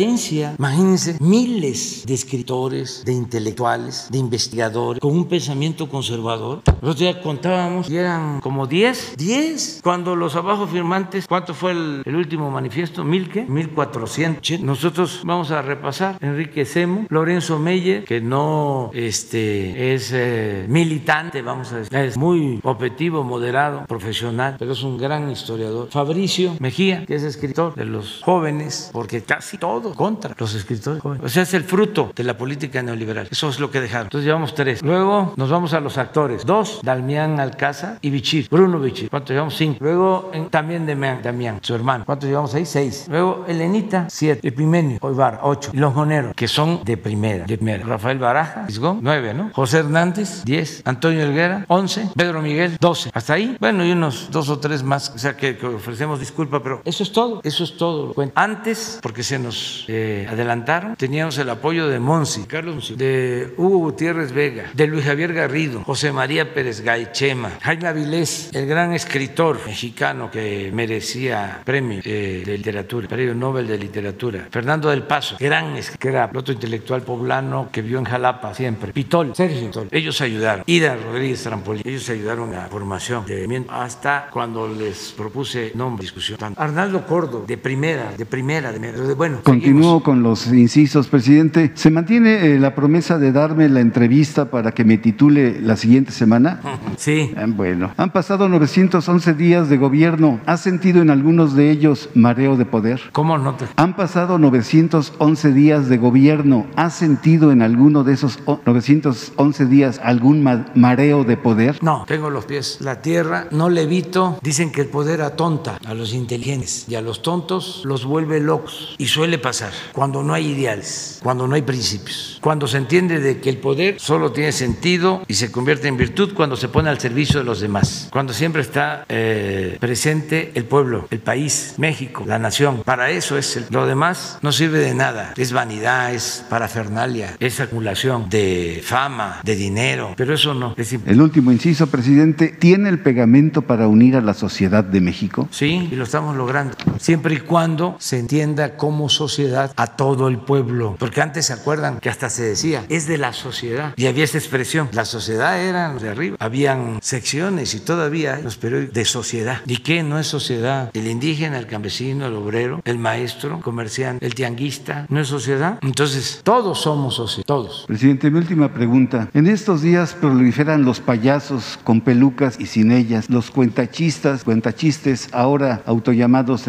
[0.59, 6.63] Imagínense miles de escritores, de intelectuales, de investigadores con un pensamiento conservador.
[6.67, 9.81] El otro día contábamos y eran como 10, 10.
[9.83, 13.05] Cuando los abajo firmantes, ¿cuánto fue el, el último manifiesto?
[13.05, 13.45] ¿Mil qué?
[13.45, 14.61] 1400.
[14.61, 21.73] Nosotros vamos a repasar Enrique Semo, Lorenzo Meyer, que no este, es eh, militante, vamos
[21.73, 25.89] a decir, es muy objetivo, moderado, profesional, pero es un gran historiador.
[25.91, 29.59] Fabricio Mejía, que es escritor de los jóvenes, porque casi
[29.93, 31.25] contra los escritores jóvenes.
[31.25, 33.29] O sea, es el fruto de la política neoliberal.
[33.31, 34.07] Eso es lo que dejaron.
[34.07, 34.83] Entonces llevamos tres.
[34.83, 36.45] Luego nos vamos a los actores.
[36.45, 38.49] Dos, Dalmián Alcázar y Bichir.
[38.51, 39.11] Bruno Bichir.
[39.11, 39.57] ¿Cuántos llevamos?
[39.57, 39.79] Cinco.
[39.81, 42.05] Luego también Damián, Damián, su hermano.
[42.05, 42.65] ¿Cuántos llevamos ahí?
[42.67, 43.07] Seis.
[43.09, 44.47] Luego Elenita, siete.
[44.47, 45.71] Epimenio, Oibar, ocho.
[45.73, 47.45] Y los moneros, que son de primera.
[47.45, 47.85] De primera.
[47.85, 49.51] Rafael Baraja, Isgón, nueve, ¿no?
[49.53, 50.83] José Hernández, diez.
[50.85, 52.09] Antonio Elguera, once.
[52.17, 53.11] Pedro Miguel, doce.
[53.13, 53.57] Hasta ahí.
[53.61, 55.11] Bueno, y unos dos o tres más.
[55.15, 57.41] O sea que, que ofrecemos disculpa, pero eso es todo.
[57.43, 58.15] Eso es todo.
[58.35, 64.33] Antes, porque se nos eh, adelantaron, teníamos el apoyo de Monsi, Carlos de Hugo Gutiérrez
[64.33, 70.31] Vega, de Luis Javier Garrido, José María Pérez Gaichema, Jaime Avilés, el gran escritor mexicano
[70.31, 76.09] que merecía premio eh, de literatura, premio Nobel de literatura, Fernando del Paso, gran que
[76.09, 80.97] era otro intelectual poblano que vio en Jalapa siempre, Pitol, Sergio Pitol, ellos ayudaron, Ida
[80.97, 86.39] Rodríguez Trampolín, ellos ayudaron a la formación de hasta cuando les propuse nombre, discusión.
[86.57, 89.41] Arnaldo Cordo, de primera, de primera, de, de bueno.
[89.65, 91.73] Continúo con los incisos, presidente.
[91.75, 96.13] ¿Se mantiene eh, la promesa de darme la entrevista para que me titule la siguiente
[96.13, 96.61] semana?
[96.97, 97.33] Sí.
[97.37, 100.39] Ah, bueno, han pasado 911 días de gobierno.
[100.47, 103.01] ¿Has sentido en algunos de ellos mareo de poder?
[103.11, 103.65] ¿Cómo no te?
[103.75, 106.67] Han pasado 911 días de gobierno.
[106.77, 110.45] ¿Has sentido en alguno de esos 911 días algún
[110.75, 111.83] mareo de poder?
[111.83, 112.79] No, tengo los pies.
[112.81, 114.39] La tierra no levito.
[114.41, 118.95] Dicen que el poder atonta a los inteligentes y a los tontos los vuelve locos.
[118.99, 119.54] Y suele pasar
[119.93, 123.97] cuando no hay ideales, cuando no hay principios, cuando se entiende de que el poder
[123.99, 127.61] solo tiene sentido y se convierte en virtud cuando se pone al servicio de los
[127.61, 132.83] demás, cuando siempre está eh, presente el pueblo, el país, México, la nación.
[132.85, 137.61] Para eso es el, lo demás no sirve de nada, es vanidad, es parafernalia, es
[137.61, 140.75] acumulación de fama, de dinero, pero eso no.
[140.77, 145.49] Es el último inciso, presidente, ¿tiene el pegamento para unir a la sociedad de México?
[145.51, 149.44] Sí, y lo estamos logrando, siempre y cuando se entienda como sociedad
[149.77, 153.33] a todo el pueblo, porque antes se acuerdan que hasta se decía, es de la
[153.33, 158.43] sociedad, y había esa expresión, la sociedad era de arriba, habían secciones y todavía hay
[158.43, 159.59] los periódicos de sociedad.
[159.67, 160.91] ¿Y qué no es sociedad?
[160.95, 165.79] El indígena, el campesino, el obrero, el maestro, el comerciante, el tianguista, ¿no es sociedad?
[165.83, 167.85] Entonces, todos somos sociedad, todos.
[167.87, 169.29] Presidente, mi última pregunta.
[169.35, 175.83] En estos días proliferan los payasos con pelucas y sin ellas, los cuentachistas, cuentachistes, ahora
[175.87, 176.67] autollamados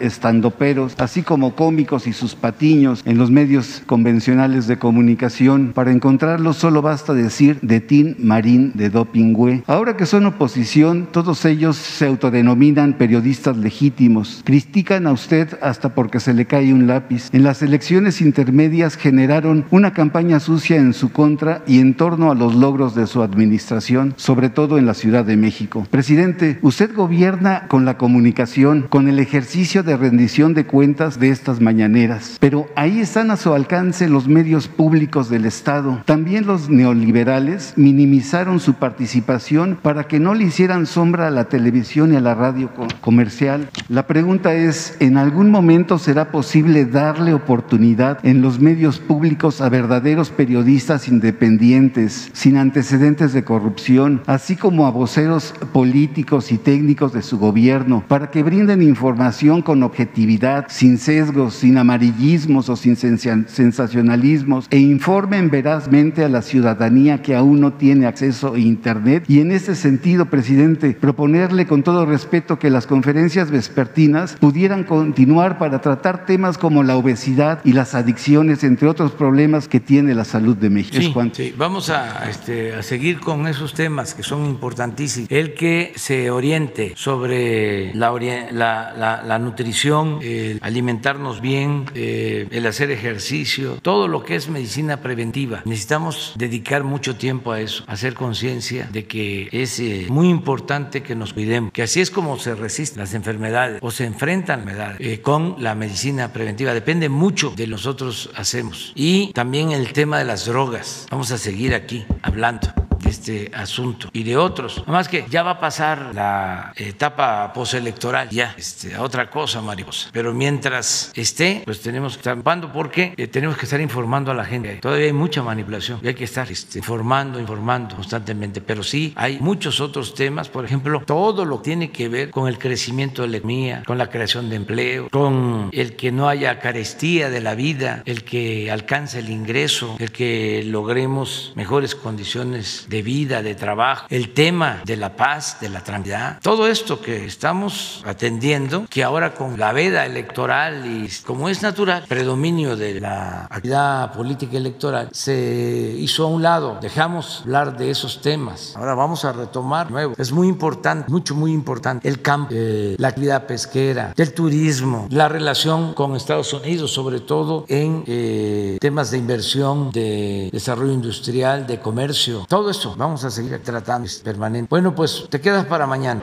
[0.00, 5.70] estandoperos, así como cómicos y sus patiños en los medios convencionales de comunicación.
[5.72, 9.62] Para encontrarlos solo basta decir de Tin Marín de Dopingüe.
[9.68, 14.42] Ahora que son oposición, todos ellos se autodenominan periodistas legítimos.
[14.44, 17.28] Critican a usted hasta porque se le cae un lápiz.
[17.32, 22.34] En las elecciones intermedias generaron una campaña sucia en su contra y en torno a
[22.34, 25.86] los logros de su administración, sobre todo en la Ciudad de México.
[25.88, 31.60] Presidente, usted gobierna con la comunicación, con el ejercicio de rendición de cuentas de estas
[31.76, 36.00] mañaneras, pero ahí están a su alcance los medios públicos del Estado.
[36.06, 42.14] También los neoliberales minimizaron su participación para que no le hicieran sombra a la televisión
[42.14, 42.70] y a la radio
[43.02, 43.68] comercial.
[43.90, 49.68] La pregunta es, ¿en algún momento será posible darle oportunidad en los medios públicos a
[49.68, 57.20] verdaderos periodistas independientes, sin antecedentes de corrupción, así como a voceros políticos y técnicos de
[57.20, 64.68] su gobierno, para que brinden información con objetividad, sin sesgos, sin amarillismos o sin sensacionalismos,
[64.70, 69.24] e informen verazmente a la ciudadanía que aún no tiene acceso a Internet?
[69.26, 75.58] Y en ese sentido, presidente, proponerle con todo respeto que las conferencias vespertinas pudieran continuar
[75.58, 80.24] para tratar temas como la obesidad y las adicciones, entre otros problemas que tiene la
[80.24, 81.24] salud de México.
[81.32, 85.28] Sí, vamos a, este, a, seguir con esos temas que son importantísimos.
[85.32, 88.12] El que se oriente sobre la,
[88.52, 91.45] la, la, nutrición, el alimentarnos bien,
[91.94, 95.62] eh, el hacer ejercicio, todo lo que es medicina preventiva.
[95.64, 101.14] Necesitamos dedicar mucho tiempo a eso, hacer conciencia de que es eh, muy importante que
[101.14, 105.20] nos cuidemos, que así es como se resisten las enfermedades o se enfrentan enfermedades eh,
[105.20, 106.74] con la medicina preventiva.
[106.74, 108.92] Depende mucho de nosotros hacemos.
[108.94, 111.06] Y también el tema de las drogas.
[111.10, 112.72] Vamos a seguir aquí hablando
[113.06, 114.82] este asunto y de otros.
[114.82, 120.10] Además que ya va a pasar la etapa postelectoral, ya, este, a otra cosa, mariposa.
[120.12, 122.36] Pero mientras esté, pues tenemos que estar
[122.72, 124.76] porque eh, tenemos que estar informando a la gente.
[124.76, 128.60] Todavía hay mucha manipulación y hay que estar este, informando, informando constantemente.
[128.60, 132.46] Pero sí hay muchos otros temas, por ejemplo, todo lo que tiene que ver con
[132.46, 136.58] el crecimiento de la economía, con la creación de empleo, con el que no haya
[136.60, 142.95] carestía de la vida, el que alcance el ingreso, el que logremos mejores condiciones de
[143.02, 148.02] vida, de trabajo, el tema de la paz, de la tranquilidad, todo esto que estamos
[148.06, 154.56] atendiendo, que ahora con la electoral y como es natural, predominio de la actividad política
[154.56, 159.90] electoral, se hizo a un lado, dejamos hablar de esos temas, ahora vamos a retomar
[159.90, 160.14] nuevo.
[160.16, 165.28] Es muy importante, mucho, muy importante, el campo, eh, la actividad pesquera, el turismo, la
[165.28, 171.80] relación con Estados Unidos, sobre todo en eh, temas de inversión, de desarrollo industrial, de
[171.80, 174.68] comercio, todo vamos a seguir tratando permanente.
[174.70, 176.22] Bueno, pues te quedas para mañana.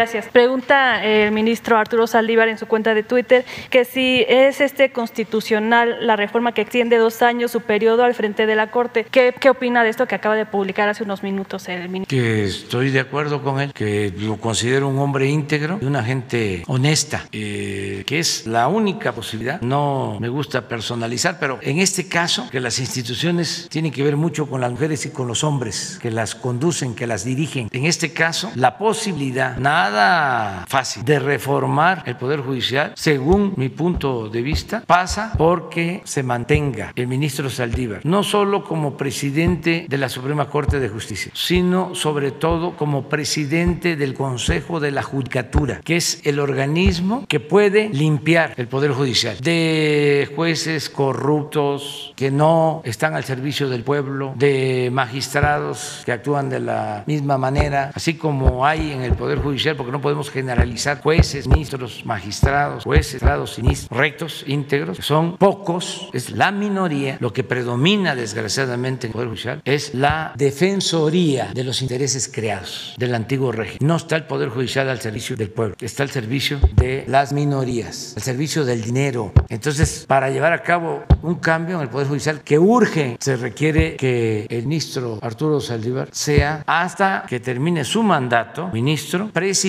[0.00, 0.28] Gracias.
[0.28, 6.06] Pregunta el ministro Arturo Saldívar en su cuenta de Twitter que si es este constitucional
[6.06, 9.04] la reforma que extiende dos años su periodo al frente de la Corte.
[9.10, 12.16] ¿Qué, qué opina de esto que acaba de publicar hace unos minutos el ministro?
[12.16, 17.26] Que estoy de acuerdo con él, que lo considero un hombre íntegro una gente honesta,
[17.30, 19.60] eh, que es la única posibilidad.
[19.60, 24.48] No me gusta personalizar, pero en este caso, que las instituciones tienen que ver mucho
[24.48, 27.68] con las mujeres y con los hombres, que las conducen, que las dirigen.
[27.70, 33.68] En este caso, la posibilidad, nada nada fácil de reformar el Poder Judicial, según mi
[33.68, 39.98] punto de vista, pasa porque se mantenga el ministro Saldívar, no solo como presidente de
[39.98, 45.80] la Suprema Corte de Justicia, sino sobre todo como presidente del Consejo de la Judicatura,
[45.84, 52.82] que es el organismo que puede limpiar el Poder Judicial de jueces corruptos que no
[52.84, 58.64] están al servicio del pueblo, de magistrados que actúan de la misma manera, así como
[58.64, 63.98] hay en el Poder Judicial Porque no podemos generalizar jueces, ministros, magistrados, jueces, magistrados, ministros,
[63.98, 67.16] rectos, íntegros, son pocos, es la minoría.
[67.20, 72.94] Lo que predomina, desgraciadamente, en el Poder Judicial es la defensoría de los intereses creados
[72.96, 73.86] del antiguo régimen.
[73.86, 78.14] No está el Poder Judicial al servicio del pueblo, está al servicio de las minorías,
[78.16, 79.32] al servicio del dinero.
[79.48, 83.96] Entonces, para llevar a cabo un cambio en el Poder Judicial que urge, se requiere
[83.96, 89.59] que el ministro Arturo Saldívar sea hasta que termine su mandato, ministro, presidente,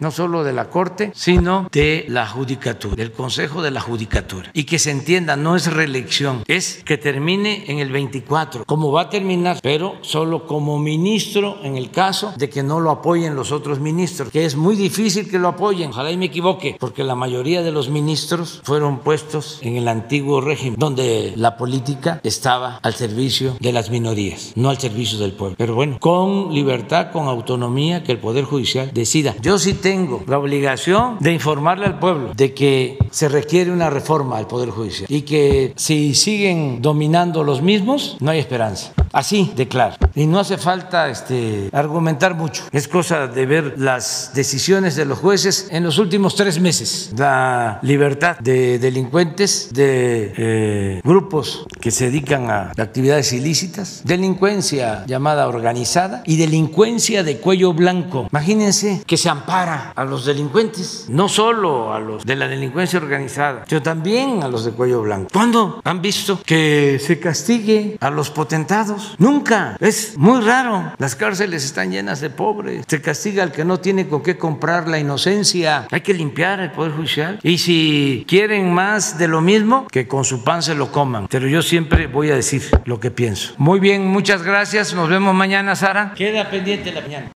[0.00, 4.50] no solo de la Corte, sino de la Judicatura, del Consejo de la Judicatura.
[4.52, 9.02] Y que se entienda, no es reelección, es que termine en el 24, como va
[9.02, 13.50] a terminar, pero solo como ministro en el caso de que no lo apoyen los
[13.50, 17.14] otros ministros, que es muy difícil que lo apoyen, ojalá y me equivoque, porque la
[17.14, 22.94] mayoría de los ministros fueron puestos en el antiguo régimen, donde la política estaba al
[22.94, 25.56] servicio de las minorías, no al servicio del pueblo.
[25.58, 29.23] Pero bueno, con libertad, con autonomía, que el Poder Judicial decida.
[29.40, 34.38] Yo sí tengo la obligación de informarle al pueblo de que se requiere una reforma
[34.38, 38.92] al Poder Judicial y que si siguen dominando los mismos, no hay esperanza.
[39.14, 39.94] Así de claro.
[40.16, 42.64] Y no hace falta este, argumentar mucho.
[42.72, 47.12] Es cosa de ver las decisiones de los jueces en los últimos tres meses.
[47.16, 55.46] La libertad de delincuentes, de eh, grupos que se dedican a actividades ilícitas, delincuencia llamada
[55.46, 58.26] organizada y delincuencia de cuello blanco.
[58.32, 63.64] Imagínense que se ampara a los delincuentes, no solo a los de la delincuencia organizada,
[63.68, 65.28] sino también a los de cuello blanco.
[65.32, 69.14] ¿Cuándo han visto que se castigue a los potentados?
[69.18, 69.76] Nunca.
[69.78, 70.94] Es muy raro.
[70.98, 72.86] Las cárceles están llenas de pobres.
[72.88, 75.86] Se castiga al que no tiene con qué comprar la inocencia.
[75.92, 77.38] Hay que limpiar el Poder Judicial.
[77.44, 81.28] Y si quieren más de lo mismo, que con su pan se lo coman.
[81.28, 83.54] Pero yo siempre voy a decir lo que pienso.
[83.58, 84.92] Muy bien, muchas gracias.
[84.92, 86.14] Nos vemos mañana, Sara.
[86.16, 87.30] Queda pendiente la mañana.